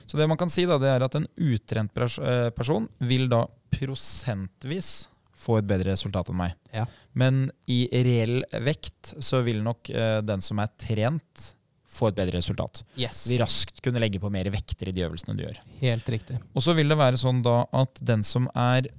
[0.08, 3.44] Så det man kan si, da, det er at en utrent eh, person vil da
[3.74, 5.08] prosentvis
[5.38, 6.56] få et bedre resultat enn meg.
[6.74, 6.86] Ja.
[7.18, 11.52] Men i reell vekt så vil nok eh, den som er trent,
[11.88, 12.82] få et bedre resultat.
[13.00, 13.24] yes.
[13.30, 15.60] Vi raskt kunne legge på mer vekter i de øvelsene du gjør.
[15.80, 16.38] Helt riktig.
[16.52, 18.90] Og så vil det være sånn da at den som er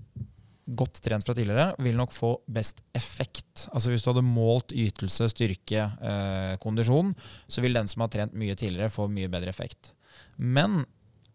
[0.69, 3.67] godt trent fra tidligere, vil nok få best effekt.
[3.73, 7.15] Altså Hvis du hadde målt ytelse, styrke, eh, kondisjon,
[7.47, 9.93] så vil den som har trent mye tidligere, få mye bedre effekt.
[10.37, 10.83] Men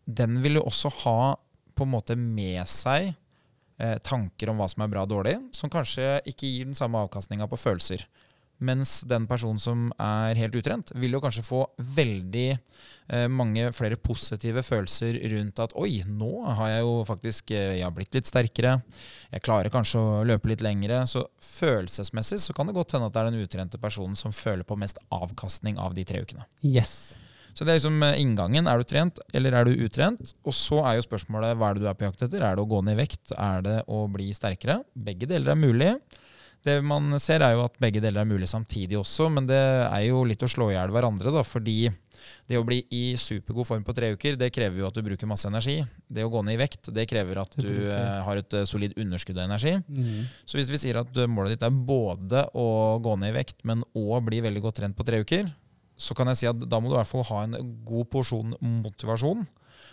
[0.07, 1.35] den vil jo også ha
[1.75, 3.15] på en måte med seg
[3.81, 7.03] eh, tanker om hva som er bra og dårlig, som kanskje ikke gir den samme
[7.03, 8.07] avkastninga på følelser.
[8.63, 11.65] Mens den personen som er helt utrent, vil jo kanskje få
[11.97, 16.31] veldig eh, mange flere positive følelser rundt at oi, nå
[16.61, 18.77] har jeg jo faktisk eh, jeg har blitt litt sterkere.
[19.35, 21.03] Jeg klarer kanskje å løpe litt lengre.
[21.11, 24.67] Så følelsesmessig så kan det godt hende at det er den utrente personen som føler
[24.67, 26.47] på mest avkastning av de tre ukene.
[26.63, 27.17] Yes.
[27.55, 28.71] Så det er liksom eh, inngangen.
[28.71, 30.35] Er du trent, eller er du utrent?
[30.47, 32.43] Og så er jo spørsmålet hva er det du er på jakt etter?
[32.43, 33.35] Er det å gå ned i vekt?
[33.35, 34.81] Er det å bli sterkere?
[34.95, 35.93] Begge deler er mulig.
[36.65, 40.07] Det man ser, er jo at begge deler er mulig samtidig også, men det er
[40.07, 41.91] jo litt å slå i hjel hverandre, da, fordi
[42.49, 45.29] det å bli i supergod form på tre uker, det krever jo at du bruker
[45.29, 45.77] masse energi.
[46.09, 48.97] Det å gå ned i vekt, det krever at Du eh, har et eh, solid
[49.01, 49.75] underskudd av energi.
[49.89, 50.25] Mm.
[50.49, 52.67] Så hvis vi sier at eh, målet ditt er både å
[53.05, 55.53] gå ned i vekt, men òg bli veldig godt trent på tre uker,
[56.01, 58.57] så kan jeg si at da må du i hvert fall ha en god porsjon
[58.61, 59.45] motivasjon,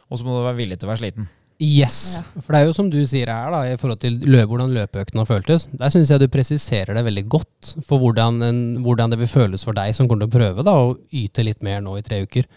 [0.07, 1.29] og så må du være villig til å være sliten.
[1.61, 2.23] Yes.
[2.41, 5.21] For det er jo som du sier her, da, i forhold til løp, hvordan løpeøkten
[5.21, 5.67] har føltes.
[5.77, 9.65] Der syns jeg du presiserer det veldig godt for hvordan, en, hvordan det vil føles
[9.67, 12.23] for deg som kommer til å prøve da, å yte litt mer nå i tre
[12.25, 12.49] uker.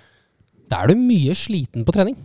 [0.73, 2.17] Da er du mye sliten på trening.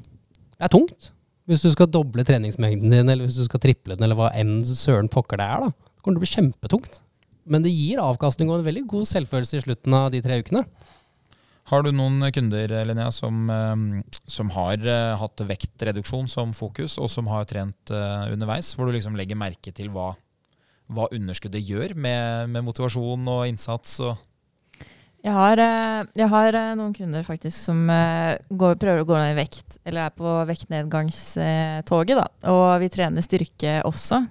[0.55, 1.11] Det er tungt.
[1.49, 4.61] Hvis du skal doble treningsmengden din, eller hvis du skal triple den, eller hva enn
[4.63, 5.73] søren pokker det er, da.
[5.73, 6.99] Det kommer til å bli kjempetungt.
[7.49, 10.63] Men det gir avkastning og en veldig god selvfølelse i slutten av de tre ukene.
[11.69, 13.81] Har du noen kunder Linnea, som, eh,
[14.25, 18.95] som har eh, hatt vektreduksjon som fokus, og som har trent eh, underveis, hvor du
[18.95, 20.15] liksom legger merke til hva,
[20.89, 23.99] hva underskuddet gjør med, med motivasjon og innsats?
[24.01, 24.17] Og
[25.21, 29.39] Jeg har, eh, jeg har noen kunder faktisk som går, prøver å gå ned i
[29.43, 32.25] vekt, eller er på vektnedgangstoget, da.
[32.49, 34.23] Og vi trener styrke også.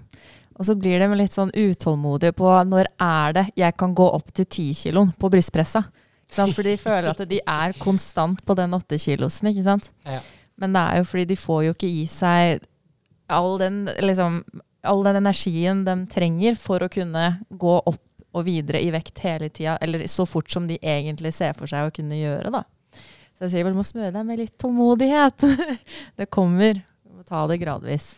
[0.58, 4.34] Og så blir de litt sånn utålmodige på når er det jeg kan gå opp
[4.34, 5.86] til 10 kg på brystpressa.
[6.32, 6.54] Sant?
[6.56, 9.90] For de føler at de er konstant på den 8 kilosen, ikke sant.
[10.06, 10.20] Ja.
[10.58, 12.66] Men det er jo fordi de får jo ikke i seg
[13.32, 14.42] all den, liksom,
[14.88, 18.04] all den energien de trenger for å kunne gå opp
[18.36, 21.88] og videre i vekt hele tida, eller så fort som de egentlig ser for seg
[21.88, 22.64] å kunne gjøre, da.
[23.38, 25.46] Så jeg sier vel, må smøre deg med litt tålmodighet.
[26.18, 26.80] det kommer.
[27.06, 28.16] Du må ta det gradvis.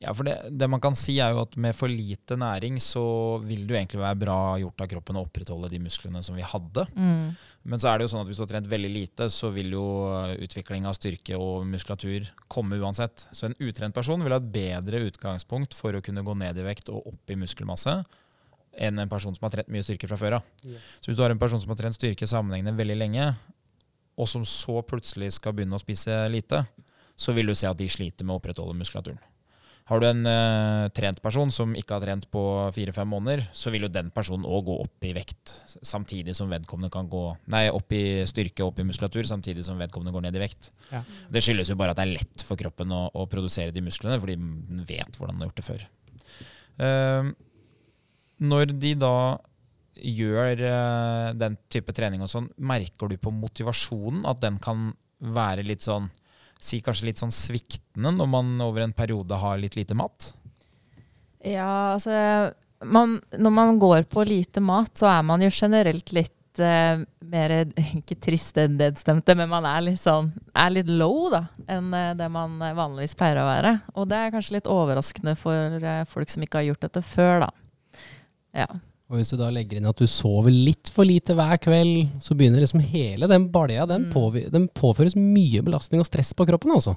[0.00, 3.02] Ja, for det, det man kan si er jo at med for lite næring, så
[3.44, 6.46] vil det jo egentlig være bra gjort av kroppen å opprettholde de musklene som vi
[6.46, 6.86] hadde.
[6.96, 7.34] Mm.
[7.68, 9.76] Men så er det jo sånn at hvis du har trent veldig lite, så vil
[9.76, 9.84] jo
[10.40, 13.26] utvikling av styrke og muskulatur komme uansett.
[13.28, 16.64] Så en utrent person vil ha et bedre utgangspunkt for å kunne gå ned i
[16.64, 18.00] vekt og opp i muskelmasse
[18.80, 20.50] enn en person som har trent mye styrke fra før av.
[20.64, 20.80] Ja.
[21.02, 23.32] Så hvis du har en person som har trent styrke sammenhengende veldig lenge,
[24.16, 26.64] og som så plutselig skal begynne å spise lite,
[27.20, 29.20] så vil du se at de sliter med å opprettholde muskulaturen.
[29.90, 32.42] Har du en uh, trent person som ikke har trent på
[32.76, 36.92] fire-fem måneder, så vil jo den personen òg gå opp i vekt, samtidig som vedkommende
[36.94, 40.44] kan gå Nei, opp i styrke opp i muskulatur, samtidig som vedkommende går ned i
[40.44, 40.70] vekt.
[40.92, 41.02] Ja.
[41.34, 44.20] Det skyldes jo bare at det er lett for kroppen å, å produsere de musklene,
[44.22, 45.86] fordi den vet hvordan den har gjort det før.
[46.80, 47.32] Uh,
[48.46, 49.14] når de da
[50.00, 55.66] gjør uh, den type trening og sånn, merker du på motivasjonen at den kan være
[55.66, 56.06] litt sånn
[56.60, 60.32] Si kanskje litt sånn sviktende når man over en periode har litt lite mat?
[61.40, 62.12] Ja, altså
[62.84, 67.00] man, Når man går på lite mat, så er man jo generelt litt uh,
[67.32, 67.54] mer
[68.00, 72.12] Ikke trist enn nedstemte, men man er litt sånn er litt low da, enn eh,
[72.18, 73.70] det man vanligvis pleier å være.
[73.96, 77.46] Og det er kanskje litt overraskende for eh, folk som ikke har gjort dette før,
[77.46, 77.50] da.
[78.64, 78.66] Ja.
[79.10, 82.36] Og hvis du da legger inn at du sover litt for lite hver kveld, så
[82.38, 84.12] begynner liksom hele den balja, den, Mm.
[84.14, 86.96] påvi- den påføres mye belastning og stress på kroppen, altså.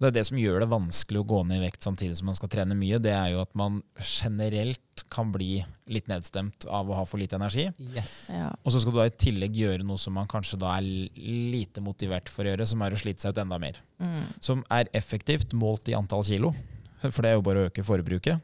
[0.00, 2.34] Det er det som gjør det vanskelig å gå ned i vekt samtidig som man
[2.34, 2.98] skal trene mye.
[2.98, 7.36] Det er jo at man generelt kan bli litt nedstemt av å ha for lite
[7.36, 7.66] energi.
[7.94, 8.28] Yes.
[8.32, 8.48] ja.
[8.64, 10.82] Og så skal du da i tillegg gjøre noe som man kanskje da er
[11.20, 13.76] lite motivert for å gjøre, som er å slite seg ut enda mer.
[14.00, 14.24] Mm.
[14.40, 16.54] Som er effektivt målt i antall kilo,
[17.02, 18.40] for det er jo bare å øke forbruket.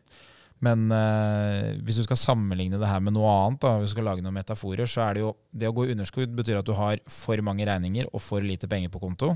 [0.64, 4.07] Men eh, hvis du skal sammenligne det her med noe annet, da, hvis du skal
[4.09, 6.72] lage noen metaforer, så er det jo det å gå i underskudd betyr at du
[6.78, 9.34] har for mange regninger og for lite penger på konto.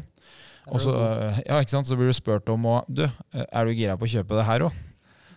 [0.71, 1.89] Og så, eh, ja, ikke sant?
[1.89, 4.47] så blir du spurt om å Du, eh, er du gira på å kjøpe det
[4.49, 4.77] her òg?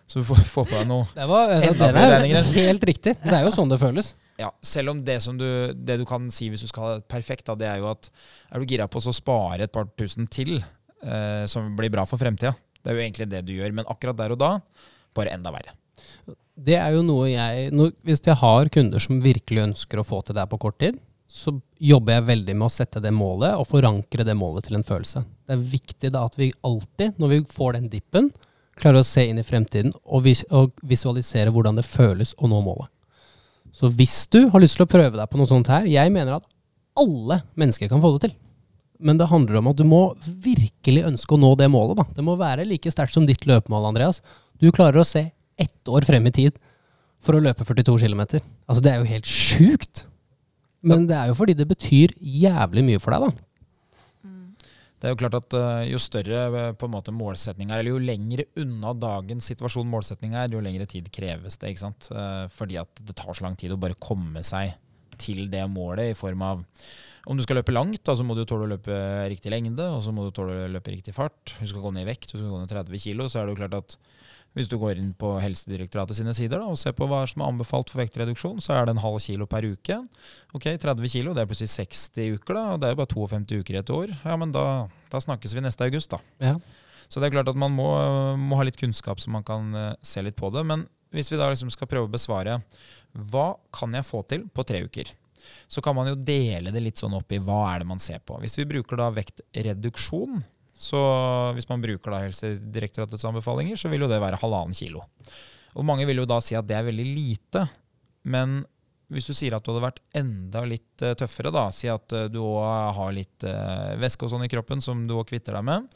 [0.07, 3.15] Så du får, får på deg noe Det var, det flere er helt riktig.
[3.23, 4.13] Det er jo sånn det føles.
[4.39, 7.07] Ja, selv om det som du, det du kan si hvis du skal ha det
[7.11, 8.09] perfekt, da, det er jo at
[8.49, 10.57] er du gira på å spare et par tusen til,
[11.03, 12.55] eh, som blir bra for fremtida?
[12.83, 14.57] Det er jo egentlig det du gjør, men akkurat der og da,
[15.15, 15.75] bare enda verre.
[16.53, 20.21] Det er jo noe jeg når, Hvis jeg har kunder som virkelig ønsker å få
[20.21, 20.99] til det her på kort tid,
[21.33, 24.85] så jobber jeg veldig med å sette det målet og forankre det målet til en
[24.85, 25.23] følelse.
[25.47, 28.29] Det er viktig da at vi alltid, når vi får den dippen,
[28.77, 32.61] klarer å se inn i fremtiden og, vis og visualisere hvordan det føles å nå
[32.65, 32.89] målet.
[33.73, 36.37] Så hvis du har lyst til å prøve deg på noe sånt her, jeg mener
[36.37, 36.47] at
[37.01, 38.35] alle mennesker kan få det til.
[39.03, 41.97] Men det handler om at du må virkelig ønske å nå det målet.
[41.97, 42.05] Da.
[42.19, 44.21] Det må være like sterkt som ditt løpemål, Andreas.
[44.61, 45.27] Du klarer å se
[45.59, 46.59] ett år frem i tid
[47.23, 48.23] for å løpe 42 km.
[48.67, 50.05] Altså, det er jo helt sjukt.
[50.83, 53.49] Men det er jo fordi det betyr jævlig mye for deg, da.
[55.03, 57.91] Det er jo klart at uh, Jo større uh, på en måte målsetning er, eller
[57.91, 61.73] jo lengre unna dagens situasjon målsetning er, jo lengre tid kreves det.
[61.73, 62.07] ikke sant?
[62.15, 64.77] Uh, fordi at det tar så lang tid å bare komme seg
[65.19, 66.63] til det målet i form av
[67.27, 68.95] om du skal løpe langt, da, så må du tåle å løpe
[69.31, 71.53] riktig lengde, og så må du tåle å løpe riktig fart.
[71.55, 73.39] Hvis du skal gå ned i vekt, hvis du skal gå ned 30 kg, så
[73.39, 73.95] er det jo klart at
[74.53, 77.49] hvis du går inn på Helsedirektoratet sine sider da, og ser på hva som er
[77.49, 79.97] anbefalt for vektreduksjon, så er det en halv kilo per uke.
[80.53, 83.63] Ok, 30 kilo, det er plutselig 60 uker, da, og det er jo bare 52
[83.63, 84.13] uker i et år.
[84.21, 84.65] Ja, men da,
[85.09, 86.21] da snakkes vi neste august, da.
[86.43, 86.57] Ja.
[87.09, 87.89] Så det er klart at man må,
[88.41, 90.63] må ha litt kunnskap så man kan uh, se litt på det.
[90.69, 92.57] Men hvis vi da liksom skal prøve å besvare
[93.29, 95.11] hva kan jeg få til på tre uker?
[95.67, 98.21] Så kan man jo dele det litt sånn opp i hva er det man ser
[98.25, 98.39] på.
[98.41, 100.41] Hvis vi bruker da vektreduksjon,
[100.83, 100.99] så
[101.55, 105.05] hvis man bruker da Helsedirektoratets anbefalinger, så vil jo det være halvannen kilo.
[105.79, 107.63] Og mange vil jo da si at det er veldig lite.
[108.29, 108.61] Men
[109.13, 112.27] hvis du sier at du hadde vært enda litt uh, tøffere, da, si at uh,
[112.31, 115.67] du òg har litt uh, væske og sånn i kroppen som du òg kvitter deg
[115.69, 115.87] med,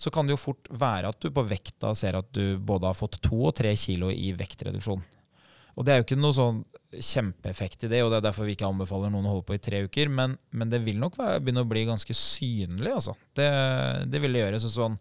[0.00, 2.96] så kan det jo fort være at du på vekta ser at du både har
[2.96, 5.02] fått to og tre kilo i vektreduksjon.
[5.76, 6.60] Og det er jo ikke noe sånn
[6.90, 9.62] kjempeeffekt i det, og det er derfor vi ikke anbefaler noen å holde på i
[9.62, 10.10] tre uker.
[10.12, 13.14] Men, men det vil nok være, begynne å bli ganske synlig, altså.
[13.38, 13.50] Det,
[14.10, 14.62] det vil det gjøre.
[14.62, 14.98] Så sånn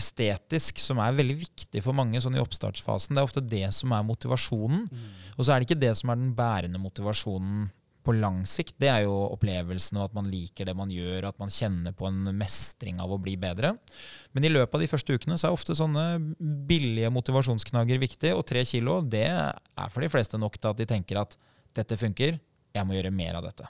[0.00, 3.16] estetisk, som er veldig viktig for mange sånn i oppstartsfasen.
[3.16, 4.86] Det er ofte det som er motivasjonen.
[4.86, 5.10] Mm.
[5.36, 7.68] Og så er det ikke det som er den bærende motivasjonen
[8.10, 11.38] på lang sikt, det er jo opplevelsen og at man liker det man gjør, at
[11.38, 13.76] man kjenner på en mestring av å bli bedre.
[14.34, 16.34] Men i løpet av de første ukene så er ofte sånne
[16.66, 20.88] billige motivasjonsknagger viktig, og tre kilo det er for de fleste nok til at de
[20.90, 21.38] tenker at
[21.78, 22.40] dette funker,
[22.74, 23.68] jeg må gjøre mer av dette.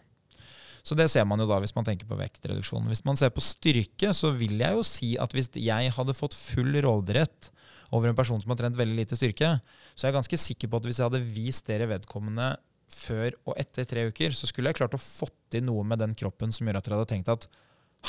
[0.81, 2.89] Så det ser man jo da hvis man tenker på vektreduksjon.
[2.89, 6.37] Hvis man ser på styrke, så vil jeg jo si at hvis jeg hadde fått
[6.39, 7.51] full råderett
[7.93, 9.59] over en person som har trent veldig lite styrke,
[9.93, 12.55] så er jeg ganske sikker på at hvis jeg hadde vist dere vedkommende
[12.95, 16.15] før og etter tre uker, så skulle jeg klart å fått til noe med den
[16.19, 17.47] kroppen som gjør at dere hadde tenkt at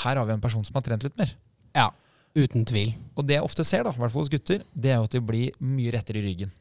[0.04, 1.34] her har vi en person som har trent litt mer.
[1.76, 1.90] Ja,
[2.38, 2.94] uten tvil.
[3.16, 5.16] Og det jeg ofte ser, da, i hvert fall hos gutter, det er jo at
[5.16, 6.52] de blir mye rettere i ryggen.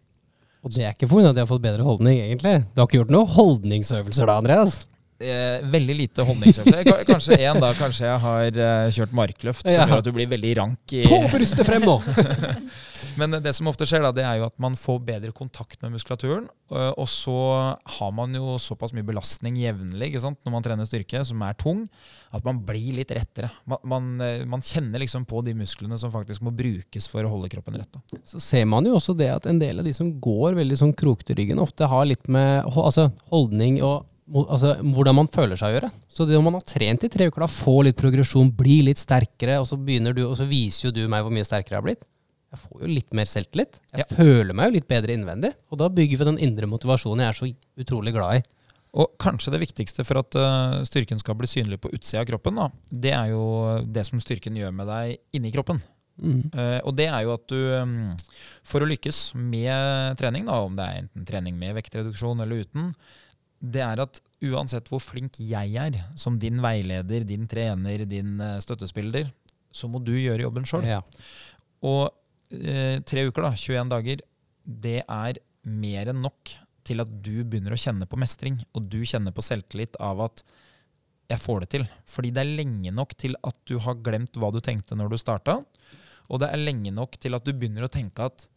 [0.60, 1.30] Og det er ikke pga.
[1.30, 2.58] at de har fått bedre holdning, egentlig.
[2.74, 4.82] Du har ikke gjort noen holdningsøvelser da, Andreas?
[5.20, 7.04] Eh, veldig lite honningsøvelse.
[7.04, 7.74] Kanskje én, da.
[7.76, 9.84] Kanskje jeg har eh, kjørt markløft, som ja.
[9.84, 11.98] gjør at du blir veldig rank i På brystet frem nå!
[13.20, 15.92] Men det som ofte skjer, da, det er jo at man får bedre kontakt med
[15.92, 16.46] muskulaturen.
[16.72, 17.36] Uh, og så
[17.98, 21.82] har man jo såpass mye belastning jevnlig når man trener styrke, som er tung,
[22.32, 23.50] at man blir litt rettere.
[23.68, 27.34] Man, man, uh, man, kjenner liksom på de musklene som faktisk må brukes for å
[27.34, 27.92] holde kroppen rett.
[27.92, 28.22] Da.
[28.24, 30.96] Så ser man jo også det at en del av de som går veldig sånn
[30.96, 35.76] krokete ryggen, ofte har litt med altså, holdning og altså, hvordan man føler seg å
[35.76, 35.90] gjøre.
[36.10, 39.02] Så det når man har trent i tre uker, da, få litt progresjon, bli litt
[39.02, 41.88] sterkere, og så, du, og så viser jo du meg hvor mye sterkere jeg har
[41.88, 42.06] blitt.
[42.50, 43.78] Jeg får jo litt mer selvtillit.
[43.94, 44.16] Jeg ja.
[44.16, 45.52] føler meg jo litt bedre innvendig.
[45.70, 47.50] Og da bygger vi den indre motivasjonen jeg er så
[47.84, 48.42] utrolig glad i.
[48.98, 52.58] Og kanskje det viktigste for at uh, styrken skal bli synlig på utsida av kroppen,
[52.58, 53.44] da, det er jo
[53.86, 55.78] det som styrken gjør med deg inni kroppen.
[56.20, 56.40] Mm.
[56.50, 57.92] Uh, og det er jo at du um,
[58.66, 62.90] For å lykkes med trening, da, om det er enten trening med vektreduksjon eller uten,
[63.60, 68.56] det er at uansett hvor flink jeg er som din veileder, din trener, din uh,
[68.62, 69.28] støttespiller,
[69.70, 70.86] så må du gjøre jobben sjøl.
[70.88, 71.02] Ja.
[71.86, 72.08] Og
[72.50, 74.24] eh, tre uker, da, 21 dager,
[74.64, 76.54] det er mer enn nok
[76.86, 80.42] til at du begynner å kjenne på mestring, og du kjenner på selvtillit av at
[81.30, 81.86] jeg får det til.
[82.10, 85.20] Fordi det er lenge nok til at du har glemt hva du tenkte når du
[85.20, 85.60] starta,
[86.30, 88.48] og det er lenge nok til at du begynner å tenke at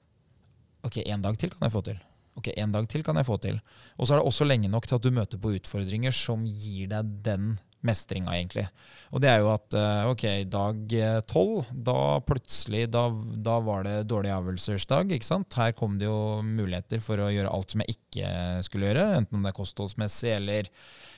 [0.86, 2.01] ok, en dag til kan jeg få til.
[2.39, 3.59] Ok, en dag til kan jeg få til.
[3.97, 6.89] Og så er det også lenge nok til at du møter på utfordringer som gir
[6.91, 7.53] deg den
[7.84, 8.63] mestringa, egentlig.
[9.11, 10.93] Og det er jo at eh, ok, dag
[11.29, 13.05] tolv, da plutselig da,
[13.43, 15.11] da, var det dårlig avgjørelsesdag.
[15.11, 15.57] ikke sant?
[15.59, 18.31] Her kom det jo muligheter for å gjøre alt som jeg ikke
[18.65, 19.09] skulle gjøre.
[19.19, 20.71] Enten om det er kostholdsmessig eller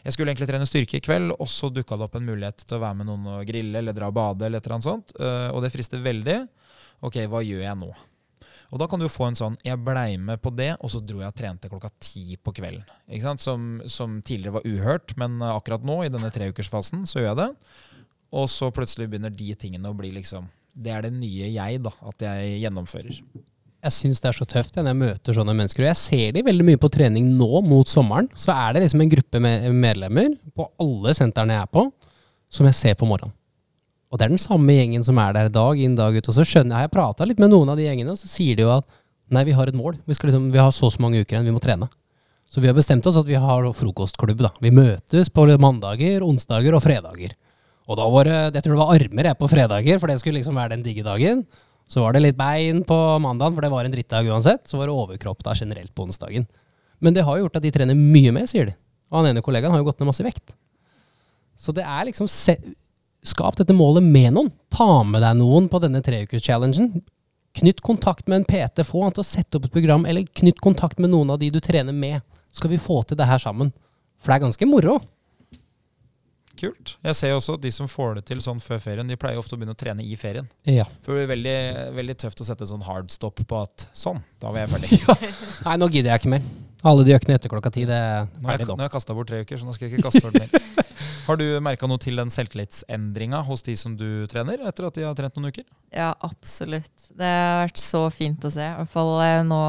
[0.05, 2.77] Jeg skulle egentlig trene styrke i kveld, og så dukka det opp en mulighet til
[2.77, 5.15] å være med noen og grille eller dra og bade eller et eller annet sånt.
[5.19, 6.41] Eh, og det frister veldig.
[7.05, 7.93] Ok, hva gjør jeg nå?
[8.73, 11.19] Og da kan du få en sånn 'jeg blei med på det', og så dro
[11.19, 12.83] jeg og trente klokka ti på kvelden.
[13.37, 17.51] Som, som, tidligere var uhørt, men akkurat nå, i denne treukersfasen, så gjør jeg det.
[18.33, 21.91] Og så plutselig begynner de tingene å bli liksom Det er det nye jeg, da.
[22.03, 23.21] At jeg gjennomfører.
[23.85, 25.85] Jeg syns det er så tøft når jeg møter sånne mennesker.
[25.85, 28.27] Og jeg ser de veldig mye på trening nå mot sommeren.
[28.35, 31.85] Så er det liksom en gruppe med medlemmer på alle sentrene jeg er på,
[32.49, 33.31] som jeg ser på morgenen.
[34.11, 36.29] Og det er den samme gjengen som er der dag inn dag ut.
[36.29, 38.57] Og så skjønner jeg, jeg prata litt med noen av de gjengene, og så sier
[38.57, 38.87] de jo at
[39.33, 39.97] nei, vi har et mål.
[40.05, 41.89] Vi, liksom, vi har så og så mange uker igjen, vi må trene.
[42.45, 44.43] Så vi har bestemt oss at vi har frokostklubb.
[44.45, 44.53] da.
[44.61, 47.33] Vi møtes på mandager, onsdager og fredager.
[47.85, 50.39] Og da var det, jeg tror det var armer jeg på fredager, for det skulle
[50.39, 51.43] liksom være den digge dagen.
[51.89, 54.63] Så var det litt bein på mandagen, for det var en drittdag uansett.
[54.69, 56.47] Så var det overkropp da generelt på onsdagen.
[57.03, 58.77] Men det har jo gjort at de trener mye mer, sier de.
[59.11, 60.55] Og han ene kollegaen har jo gått ned masse vekt.
[61.59, 62.29] Så det er liksom
[63.25, 64.51] Skap dette målet med noen.
[64.73, 67.01] Ta med deg noen på denne treukerschallengen.
[67.55, 70.59] Knytt kontakt med en PT, få han til å sette opp et program, eller knytt
[70.61, 72.21] kontakt med noen av de du trener med.
[72.53, 73.71] Skal vi få til det her sammen.
[74.19, 74.99] For det er ganske moro.
[76.55, 76.93] Kult.
[77.03, 79.39] Jeg ser jo også at de som får det til sånn før ferien, de pleier
[79.39, 80.47] ofte å begynne å trene i ferien.
[80.67, 80.85] Ja.
[81.03, 81.57] For det blir veldig,
[81.97, 85.33] veldig tøft å sette sånn hard stop på at sånn, da var jeg ferdig.
[85.67, 86.47] Nei, nå gidder jeg ikke mer.
[86.83, 89.43] Alle de økene etter klokka ti, det er ferdig nå har jeg kasta bort tre
[89.45, 90.83] uker, så nå skal jeg ikke kaste bort mer.
[91.25, 95.05] Har du merka noe til den selvtillitsendringa hos de som du trener, etter at de
[95.07, 95.65] har trent noen uker?
[95.89, 97.07] Ja, absolutt.
[97.17, 98.61] Det har vært så fint å se.
[98.61, 99.61] I hvert fall eh, nå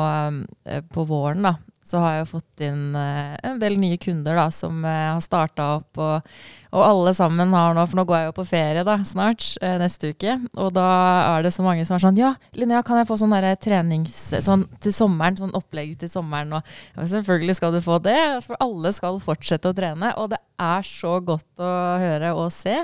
[0.69, 1.55] eh, på våren, da.
[1.87, 5.67] Så har jeg fått inn eh, en del nye kunder da, som eh, har starta
[5.77, 6.01] opp.
[6.03, 6.33] Og,
[6.75, 9.77] og alle sammen har nå For nå går jeg jo på ferie da, snart, eh,
[9.79, 10.35] neste uke.
[10.59, 10.87] Og da
[11.37, 14.19] er det så mange som er sånn Ja, Linnea, kan jeg få sånn trenings...
[14.43, 16.59] Sånn til sommeren, sånn opplegg til sommeren.
[16.59, 18.19] Og ja, selvfølgelig skal du få det.
[18.49, 20.11] For alle skal fortsette å trene.
[20.19, 21.73] Og det er så godt å
[22.03, 22.75] høre og se.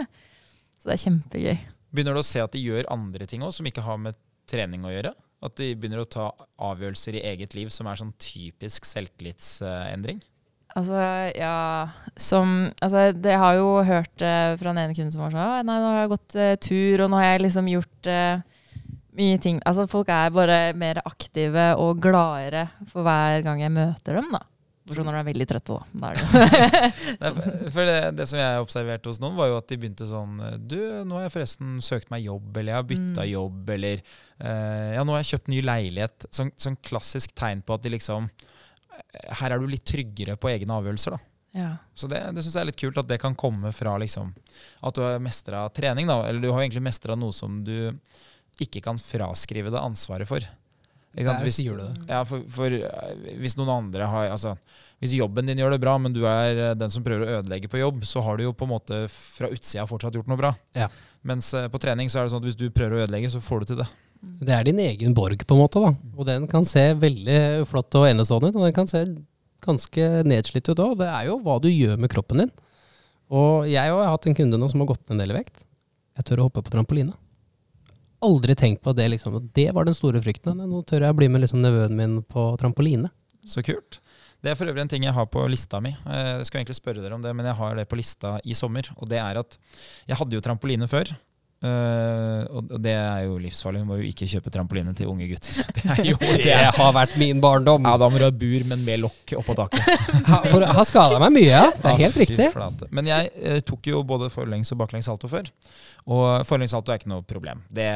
[0.78, 1.56] Så det er kjempegøy.
[1.92, 4.16] Begynner du å se at de gjør andre ting òg, som ikke har med
[4.48, 5.12] trening å gjøre?
[5.42, 6.28] At de begynner å ta
[6.62, 10.22] avgjørelser i eget liv som er sånn typisk selvtillitsendring?
[10.72, 11.00] Altså,
[11.36, 15.42] ja Som Altså, det har jo hørt eh, fra den ene kunden som var sånn
[15.42, 18.40] «Å, Nei, nå har jeg gått eh, tur, og nå har jeg liksom gjort eh,
[19.18, 24.20] mye ting Altså, folk er bare mer aktive og gladere for hver gang jeg møter
[24.20, 24.46] dem, da.
[24.82, 26.08] Bortsett når de er veldig trøtte, da.
[26.08, 26.88] er det.
[27.74, 30.78] For det, det som jeg observerte hos noen, var jo at de begynte sånn Du,
[31.06, 33.30] nå har jeg forresten søkt meg jobb, eller jeg har bytta Mm.
[33.32, 34.00] jobb, eller
[34.42, 36.26] uh, Ja, nå har jeg kjøpt ny leilighet.
[36.34, 38.26] Sånn, sånn klassisk tegn på at de liksom
[39.38, 41.20] Her er du litt tryggere på egne avgjørelser, da.
[41.60, 41.70] ja.
[41.94, 44.30] Så det, det syns jeg er litt kult at det kan komme fra liksom
[44.82, 46.18] At du har mestra trening, da.
[46.28, 47.92] Eller du har egentlig mestra noe som du
[48.60, 50.44] ikke kan fraskrive deg ansvaret for.
[51.14, 52.06] Der Hvis- sier du det.
[52.08, 54.54] Ja, for, for eh, hvis noen andre har Altså,
[55.02, 57.68] hvis jobben din gjør det bra, men du er eh, den som prøver å ødelegge
[57.68, 60.54] på jobb, så har du jo på en måte fra utsida fortsatt gjort noe bra.
[60.74, 60.88] Ja.
[61.22, 63.42] Mens eh, på trening så er det sånn at hvis du prøver å ødelegge, så
[63.44, 63.88] får du til det.
[64.40, 65.80] Det er din egen borg, på en måte.
[65.82, 65.92] da.
[66.16, 69.04] Og den kan se veldig flott og enestående ut, og den kan se
[69.62, 70.96] ganske nedslitt ut òg.
[71.02, 72.52] Det er jo hva du gjør med kroppen din.
[73.32, 75.62] Og jeg har hatt en kunde nå som har gått ned en del i vekt.
[76.18, 77.14] Jeg tør å hoppe på trampoline.
[78.22, 80.60] Aldri tenkt på det liksom, det var den store frykten.
[80.62, 83.10] Nå tør jeg å bli med liksom nevøen min på trampoline.
[83.46, 83.98] Så kult.
[84.42, 85.90] Det er for øvrig en ting jeg har på lista mi.
[85.90, 88.54] Eh, Jeg skulle egentlig spørre dere om det, men jeg har det på lista i
[88.58, 88.88] sommer.
[88.98, 89.58] Og det er at
[90.10, 91.12] jeg hadde jo trampoline før.
[91.62, 93.82] Eh, og det er jo livsfarlig.
[93.84, 95.62] Du må jo ikke kjøpe trampoline til unge gutter.
[95.82, 97.86] Det er jo Det har vært min barndom.
[97.86, 99.80] Ja, da må du ha bur, men med lokk oppå taket.
[100.32, 101.64] Ha, for har skada meg mye, ja.
[101.74, 102.46] Det er helt Ah, riktig.
[102.54, 102.86] flate.
[102.94, 105.48] Men jeg eh, tok jo både forlengs og baklengs salto før.
[106.12, 107.60] Og forlengs salto er ikke noe problem.
[107.70, 107.88] Det,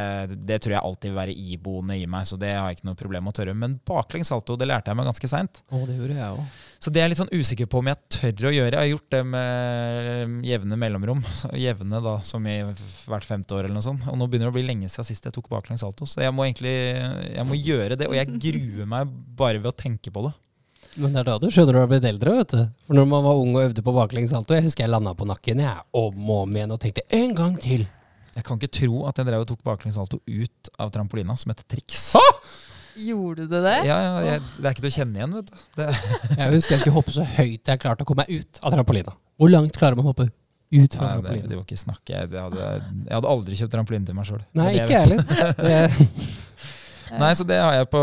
[0.47, 2.99] det tror jeg alltid vil være iboende i meg, så det har jeg ikke noe
[2.99, 3.55] problem med å tørre.
[3.59, 5.63] Men baklengs salto, det lærte jeg meg ganske seint.
[5.71, 6.63] Å, det gjorde jeg òg.
[6.79, 8.73] Så det er jeg litt sånn usikker på om jeg tør å gjøre.
[8.75, 11.23] Jeg har gjort det med jevne mellomrom.
[11.57, 14.05] Jevne da, som i hvert femte år eller noe sånt.
[14.13, 16.09] Og nå begynner det å bli lenge siden sist jeg tok baklengs salto.
[16.09, 18.11] Så jeg må egentlig jeg må gjøre det.
[18.11, 20.35] Og jeg gruer meg bare ved å tenke på det.
[20.97, 22.63] Men det er da du skjønner du har blitt eldre, vet du.
[22.89, 25.27] For når man var ung og øvde på baklengs salto, jeg husker jeg landa på
[25.29, 27.85] nakken jeg, om og om igjen og tenkte en gang til.
[28.37, 31.53] Jeg kan ikke tro at jeg drev og tok baklengs salto ut av trampolina som
[31.53, 32.11] et triks.
[32.97, 33.77] Gjorde du det?
[33.85, 35.61] Ja, ja, jeg, Det er ikke til å kjenne igjen, vet du.
[35.77, 35.87] Det,
[36.41, 39.17] Jeg husker jeg skulle hoppe så høyt jeg klarte å komme meg ut av trampolina.
[39.37, 40.33] Hvor langt klarer man å hoppe ut
[40.73, 41.51] fra nei, det, trampolina?
[41.51, 42.03] det var ikke snakk.
[42.11, 42.71] Jeg, det hadde,
[43.05, 44.43] jeg hadde aldri kjøpt trampoline til meg sjøl.
[44.57, 45.91] Nei, ikke jeg heller.
[47.23, 48.03] Nei, så det har jeg på,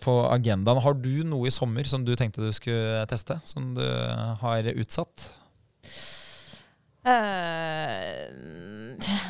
[0.00, 0.80] på agendaen.
[0.80, 3.36] Har du noe i sommer som du tenkte du skulle teste?
[3.48, 3.84] Som du
[4.40, 5.28] har utsatt?
[7.02, 8.30] Uh,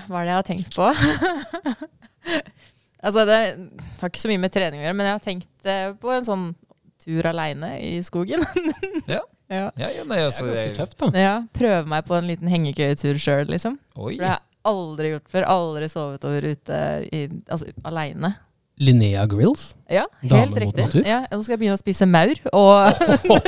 [0.06, 0.86] hva er det jeg har tenkt på?
[3.02, 3.38] altså, det
[4.00, 6.26] har ikke så mye med trening å gjøre, men jeg har tenkt eh, på en
[6.26, 6.46] sånn
[7.02, 8.44] tur aleine i skogen.
[9.10, 9.18] Ja.
[9.50, 9.66] ja.
[9.76, 11.08] Ja, ja, nei, Det altså, er ganske tøft, da.
[11.18, 11.32] ja.
[11.56, 13.74] Prøve meg på en liten hengekøyetur sjøl, liksom.
[13.98, 14.14] Oi.
[14.14, 15.46] For det har jeg aldri gjort før.
[15.56, 16.78] Aldri sovet over ute
[17.10, 18.30] i, altså, aleine.
[18.82, 19.72] Linnea Grills.
[19.92, 20.86] Ja, helt riktig.
[21.06, 23.02] Ja, nå skal jeg begynne å spise maur og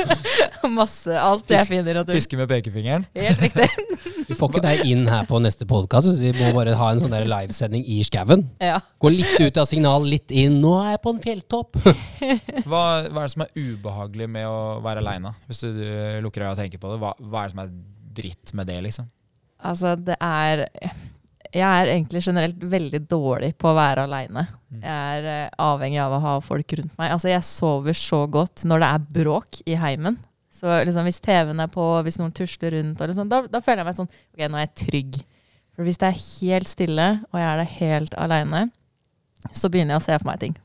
[0.77, 2.15] masse Alt jeg finner naturen.
[2.15, 3.07] Fiske med pekefingeren.
[3.17, 3.67] Helt riktig.
[4.29, 7.01] Vi får ikke deg inn her på neste podkast, så vi må bare ha en
[7.01, 8.47] sånn der livesending i skauen.
[8.63, 8.79] Ja.
[8.99, 10.57] Gå litt ut av signal, litt inn.
[10.63, 11.77] Nå er jeg på en fjelltopp.
[12.65, 15.35] Hva, hva er det som er ubehagelig med å være aleine?
[15.45, 15.85] Hvis du, du
[16.25, 17.75] lukker øya og tenker på det, hva, hva er det som er
[18.17, 19.11] dritt med det, liksom?
[19.65, 20.65] Altså, det er
[21.55, 24.43] Jeg er egentlig generelt veldig dårlig på å være aleine.
[24.73, 24.79] Mm.
[24.81, 27.13] Jeg er eh, avhengig av å ha folk rundt meg.
[27.15, 30.17] Altså, jeg sover så godt når det er bråk i heimen.
[30.51, 33.89] Så liksom, hvis TV-en er på, hvis noen tusler rundt, liksom, da, da føler jeg
[33.89, 35.21] meg sånn Ok, nå er jeg trygg.
[35.75, 38.61] For hvis det er helt stille, og jeg er der helt aleine,
[39.51, 40.59] så begynner jeg å se for meg ting.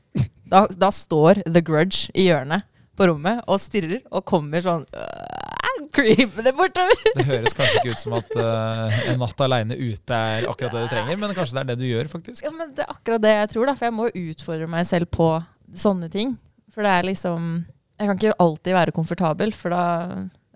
[0.51, 2.67] Da, da står The Grudge i hjørnet
[2.99, 5.50] på rommet og stirrer og kommer sånn øh,
[5.93, 6.99] creepende bortover.
[7.17, 10.85] Det høres kanskje ikke ut som at uh, en natt aleine ute er akkurat det
[10.85, 12.45] du trenger, men kanskje det er det du gjør, faktisk.
[12.45, 13.77] Ja, men det er akkurat det jeg tror, da.
[13.79, 15.31] For jeg må utfordre meg selv på
[15.77, 16.35] sånne ting.
[16.71, 17.49] For det er liksom
[18.01, 19.83] Jeg kan ikke alltid være komfortabel, for da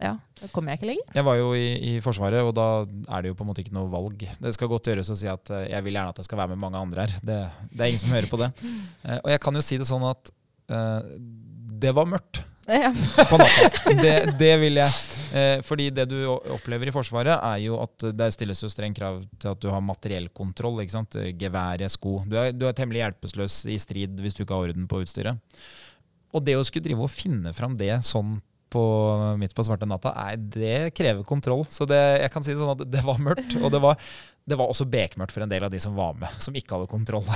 [0.01, 1.11] ja, da kommer jeg ikke lenger.
[1.15, 3.75] Jeg var jo i, i Forsvaret, og da er det jo på en måte ikke
[3.77, 4.25] noe valg.
[4.43, 6.51] Det skal godt gjøres å si at eh, jeg vil gjerne at jeg skal være
[6.51, 7.13] med mange andre her.
[7.23, 7.37] Det,
[7.71, 8.51] det er ingen som hører på det.
[9.05, 10.29] Eh, og jeg kan jo si det sånn at
[10.73, 11.03] uh,
[11.77, 13.93] det var mørkt På natta.
[13.93, 14.95] Det, det vil jeg.
[15.35, 19.21] Eh, fordi det du opplever i Forsvaret, er jo at det stilles jo streng krav
[19.37, 20.81] til at du har materiellkontroll.
[20.83, 21.19] ikke sant?
[21.39, 22.19] Geværet, sko.
[22.25, 25.41] Du er, du er temmelig hjelpeløs i strid hvis du ikke har orden på utstyret.
[26.35, 28.39] Og det å skulle drive og finne fram det sånn
[28.75, 28.83] på,
[29.39, 31.63] midt på svarte natta, nei, det krever kontroll.
[31.71, 33.55] Så det, jeg kan si det sånn at det var mørkt.
[33.61, 33.99] Og det var,
[34.45, 36.89] det var også bekmørkt for en del av de som var med, som ikke hadde
[36.91, 37.25] kontroll.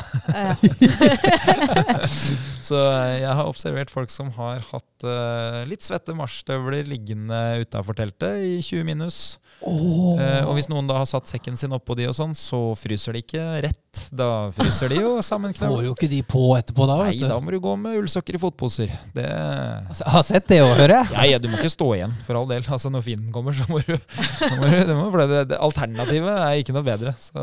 [2.68, 7.98] Så eh, jeg har observert folk som har hatt uh, litt svette marsjstøvler liggende utafor
[7.98, 9.40] teltet i 20 minus.
[9.60, 13.16] Eh, og hvis noen da har satt sekken sin oppå de og sånn, så fryser
[13.16, 13.76] de ikke rett.
[14.14, 17.58] Da fryser de jo Får jo ikke de på etterpå da, Nei, da må du
[17.64, 18.92] gå med ullsokker i fotposer.
[19.16, 21.08] Det Altså, Jeg har sett det òg, hører jeg.
[21.16, 22.64] ja, ja, du må ikke stå igjen, for all del.
[22.70, 23.96] Altså Når fienden kommer, så må du,
[24.60, 26.99] må du det må, For det, det, alternativet er ikke noe bedre.
[27.20, 27.42] Så,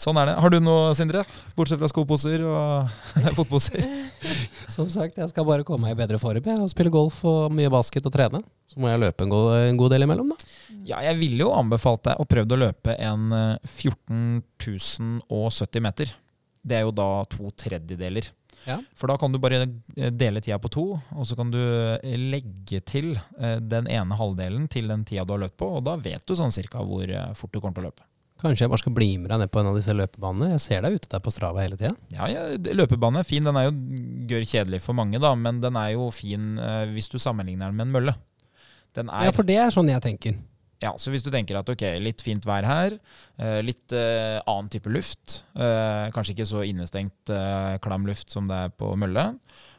[0.00, 0.34] sånn er det.
[0.42, 1.20] Har du noe, Sindre?
[1.56, 2.64] Bortsett fra skoposer og
[3.38, 3.80] fotposer?
[4.74, 7.40] Som sagt, jeg skal bare komme meg i bedre form jeg, og spille golf og
[7.54, 8.40] mye basket og trene.
[8.70, 10.38] Så må jeg løpe en god, en god del imellom, da.
[10.86, 13.22] Ja, jeg ville jo anbefalt deg å prøve å løpe en
[13.62, 16.06] 14.070 meter.
[16.66, 18.26] Det er jo da to tredjedeler.
[18.66, 18.80] Ja.
[18.98, 22.16] For da kan du bare eh, dele tida på to, og så kan du eh,
[22.18, 25.94] legge til eh, den ene halvdelen til den tida du har løpt på, og da
[26.00, 28.06] vet du sånn cirka hvor eh, fort du kommer til å løpe.
[28.42, 30.50] Kanskje jeg bare skal bli med deg ned på en av disse løpebanene.
[30.52, 31.94] Jeg ser deg ute der på Strava hele tida.
[32.12, 32.42] Ja, ja,
[32.76, 33.46] løpebane er fin.
[33.46, 33.76] Den er jo
[34.28, 37.78] gørr kjedelig for mange, da, men den er jo fin eh, hvis du sammenligner den
[37.80, 38.14] med en mølle.
[38.96, 40.36] Den er Ja, for det er sånn jeg tenker.
[40.84, 42.98] Ja, så hvis du tenker at ok, litt fint vær her,
[43.40, 48.44] eh, litt eh, annen type luft, eh, kanskje ikke så innestengt eh, klam luft som
[48.50, 49.30] det er på mølle,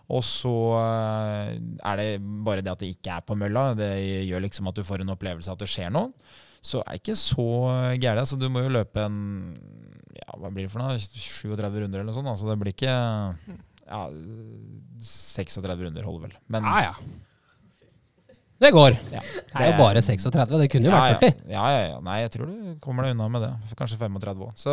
[0.10, 1.53] og så eh,
[1.86, 2.10] er det
[2.47, 3.91] bare det at det ikke er på mølla, det
[4.26, 6.10] gjør liksom at du får en opplevelse av at det skjer noe,
[6.68, 7.45] så er det ikke så
[8.01, 8.24] gærent.
[8.26, 9.20] Altså, du må jo løpe en,
[10.18, 12.97] ja, hva blir det for noe, 37 runder eller noe sånt, altså det blir ikke,
[13.88, 14.01] ja,
[15.07, 16.36] 36 runder holder vel.
[16.51, 17.15] Men, Ja, ja.
[18.57, 18.95] Det går.
[19.13, 19.20] Ja.
[19.22, 20.47] Det er jo bare 36.
[20.57, 21.41] Det kunne jo vært 40.
[21.53, 21.97] Ja, ja, ja.
[22.01, 23.51] Nei, jeg tror du kommer deg unna med det.
[23.78, 24.63] Kanskje 35 òg.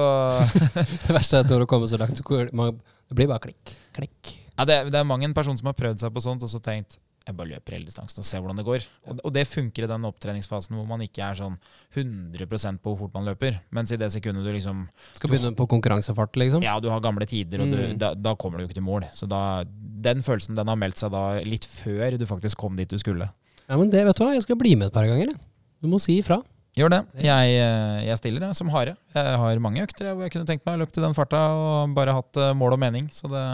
[1.05, 4.31] Det verste er at når du kommer så langt, det blir bare klikk, klikk.
[4.57, 6.63] ja, det, det er mange en person som har prøvd seg på sånt og så
[6.65, 8.85] tenkt jeg bare løper hele distansen og ser hvordan det går.
[9.09, 11.55] Og, og det funker i den opptreningsfasen hvor man ikke er sånn
[11.97, 13.57] 100% på hvor fort man løper.
[13.75, 14.83] Mens i det sekundet du liksom
[15.17, 16.65] Skal begynne på konkurransefart, liksom.
[16.67, 17.99] Ja, du har gamle tider, og du, Mm.
[17.99, 19.07] da, da kommer du jo ikke til mål.
[19.17, 22.89] Så da, den følelsen den har meldt seg da litt før du faktisk kom dit
[22.91, 23.31] du skulle.
[23.69, 25.33] Ja, men det, vet du hva, jeg skal bli med et par ganger.
[25.81, 26.43] Du må si ifra.
[26.77, 27.01] Gjør det.
[27.23, 28.97] Jeg, eh, jeg stiller jeg, som hare.
[29.15, 31.95] Jeg har mange økter hvor jeg kunne tenkt meg å løpe til den farta og
[31.95, 33.07] bare hatt eh, mål og mening.
[33.15, 33.45] Så det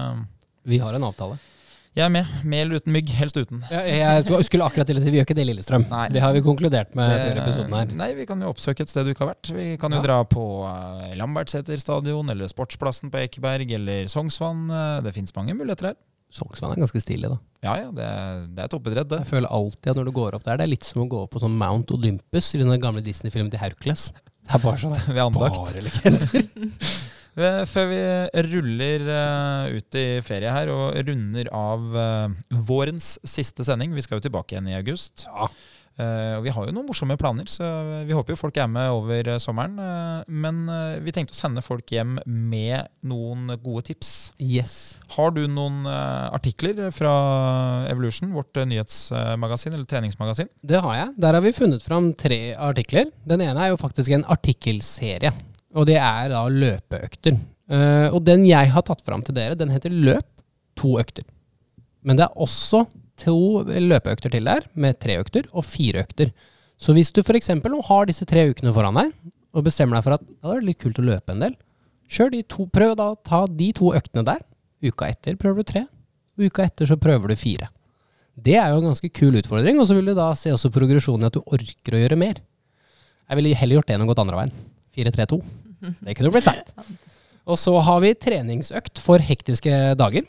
[0.67, 1.37] Vi har en avtale.
[1.99, 2.27] Jeg er med.
[2.47, 3.09] Med eller uten mygg.
[3.19, 3.65] Helst uten.
[3.71, 5.89] Ja, jeg skulle- akkurat til å si vi gjør ikke det i Lillestrøm.
[5.91, 6.09] Nei.
[6.15, 7.87] Det har vi konkludert med Det- før episoden her.
[7.99, 9.51] Nei, vi kan jo oppsøke et sted du ikke har vært.
[9.57, 10.03] Vi kan jo Ja.
[10.03, 14.71] dra på uh, Lambertseter stadion, eller Sportsplassen på Ekeberg, eller Sognsvann.
[14.71, 15.95] Eh, det fins mange muligheter her.
[16.31, 17.39] Sognsvann er ganske stilig, da.
[17.65, 19.19] Ja ja, det, det er toppidrett, det.
[19.27, 21.25] Jeg føler alltid at når du går opp der, det er litt som å gå
[21.25, 24.13] opp på sånn Mount Olympus i den gamle Disney-filmen til Hercules.
[24.47, 25.59] Det er bare sånn Ved andakt.
[25.59, 26.47] Bare legender.
[27.39, 28.01] Eh, Før vi
[28.51, 32.39] ruller eh, ut i ferie her og runder av eh,
[32.71, 35.29] vårens siste sending Vi skal jo tilbake igjen i august.
[35.29, 35.51] Ja.
[36.01, 37.67] Og vi har jo noen morsomme planer, så
[38.09, 39.75] vi håper jo folk er med over sommeren.
[40.33, 40.63] men
[41.05, 44.31] vi tenkte å sende folk hjem med noen gode tips.
[44.41, 44.97] Yes.
[45.13, 47.13] Har du noen artikler fra
[47.91, 50.49] Evolution, vårt nyhetsmagasin eller treningsmagasin?
[50.65, 51.13] Det har jeg.
[51.21, 53.13] Der har vi funnet fram tre artikler.
[53.29, 55.35] Den ene er jo faktisk en artikkelserie.
[55.77, 57.39] Og det er da løpeøkter.
[57.71, 60.27] Uh, og den jeg har tatt fram til dere, den heter Løp
[60.79, 61.27] to økter.
[62.07, 62.85] Men det er også
[63.21, 66.33] to løpeøkter til der, med tre økter og fire økter.
[66.81, 67.53] Så hvis du f.eks.
[67.61, 69.11] nå har disse tre ukene foran deg,
[69.53, 71.57] og bestemmer deg for at ja, det er litt kult å løpe en del,
[72.11, 74.41] kjør de to, prøv da å ta de to øktene der.
[74.81, 75.85] Uka etter prøver du tre,
[76.39, 77.69] og uka etter så prøver du fire.
[78.41, 81.27] Det er jo en ganske kul utfordring, og så vil du da se også progresjonen
[81.27, 82.41] i at du orker å gjøre mer.
[83.29, 84.55] Jeg ville heller gjort det enn å gått andre veien.
[84.97, 85.41] 4-3-2.
[85.81, 86.75] Det kunne blitt seigt.
[87.49, 90.27] Og så har vi treningsøkt for hektiske dager.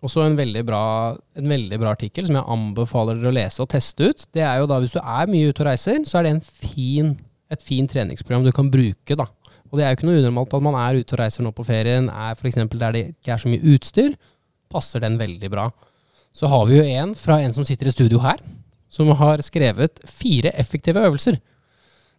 [0.00, 4.24] Også en en veldig bra artikkel som jeg anbefaler dere å lese og teste ut.
[4.32, 7.18] Det er jo da Hvis du er mye ute og reiser, så er det fin,
[7.50, 9.26] et fint treningsprogram du kan bruke da,
[9.70, 11.64] Og det er jo ikke noe unormalt at man er ute og reiser nå på
[11.64, 12.56] ferien, er f.eks.
[12.72, 14.16] der det ikke er så mye utstyr.
[14.70, 15.70] Passer den veldig bra.
[16.32, 18.40] Så har vi jo en fra en som sitter i studio her,
[18.88, 21.38] som har skrevet fire effektive øvelser.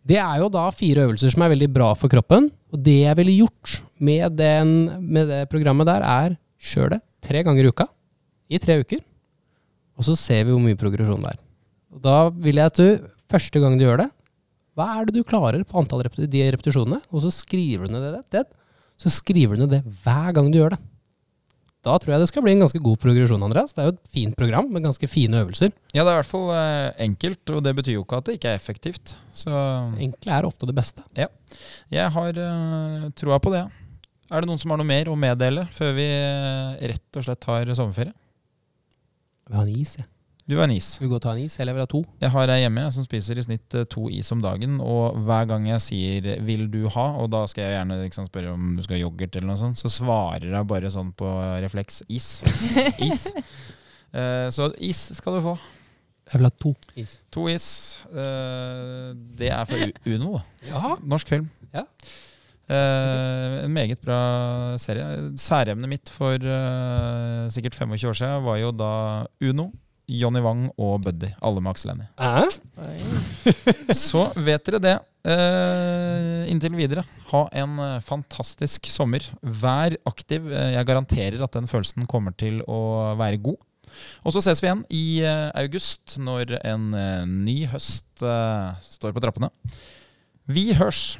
[0.08, 2.50] Det er jo da fire øvelser som er veldig bra for kroppen.
[2.74, 7.44] Og det jeg ville gjort med, den, med det programmet der, er kjør det tre
[7.46, 7.88] ganger i uka
[8.52, 9.02] i tre uker.
[10.00, 11.40] Og så ser vi hvor mye progresjon det er.
[11.92, 14.10] Og da vil jeg at du, første gang du gjør det,
[14.80, 17.02] hva er det du klarer på antall de repetisjonene?
[17.12, 18.46] Og så skriver du ned det.
[19.00, 20.82] Så skriver du ned det hver gang du gjør det.
[21.82, 23.74] Da tror jeg det skal bli en ganske god progresjon, Andreas.
[23.74, 25.72] Det er jo et fint program med ganske fine øvelser.
[25.96, 28.36] Ja, det er i hvert fall eh, enkelt, og det betyr jo ikke at det
[28.38, 29.16] ikke er effektivt.
[29.34, 29.50] Så
[29.98, 31.02] Enkle er ofte det beste.
[31.18, 31.26] Ja.
[31.90, 33.66] jeg har uh, troa på det.
[34.32, 37.42] Er det noen som har noe mer å meddele før vi eh, rett og slett
[37.44, 38.14] tar sommerferie?
[39.42, 40.08] Jeg vil ha en is, jeg.
[40.50, 40.96] Du har en is.
[41.00, 42.02] Vil du gå og ta en is, eller jeg vil ha to?
[42.22, 44.80] Jeg har ei hjemme jeg, som spiser i snitt eh, to is om dagen.
[44.84, 48.56] Og hver gang jeg sier 'vil du ha', og da skal jeg gjerne liksom, spørre
[48.56, 51.30] om du skal ha yoghurt, eller noe sånt, så svarer jeg bare sånn på
[51.62, 52.42] refleks 'is'.
[53.12, 53.34] Is.
[54.12, 55.58] Uh, så is skal du få.
[56.32, 57.22] Jeg vil ha to is.
[57.32, 58.00] To is.
[58.12, 60.42] Uh, det er fra Uno.
[60.68, 60.98] Ja.
[61.04, 61.50] Norsk film.
[61.74, 61.86] Ja.
[62.72, 65.04] Eh, en meget bra serie.
[65.36, 68.92] Særemnet mitt for eh, sikkert 25 år siden var jo da
[69.44, 69.72] Uno,
[70.08, 71.32] Johnny Wang og Buddy.
[71.42, 72.10] Alle med Aksel Hennie.
[73.96, 74.98] Så vet dere det.
[75.22, 79.22] Uh, inntil videre, ha en eh, fantastisk sommer.
[79.46, 80.48] Vær aktiv.
[80.50, 83.60] Eh, jeg garanterer at den følelsen kommer til å være god.
[84.26, 85.06] Og så ses vi igjen i
[85.62, 86.90] august, når en
[87.44, 89.52] ny høst uh, står på trappene.
[90.50, 91.20] Vi hørs!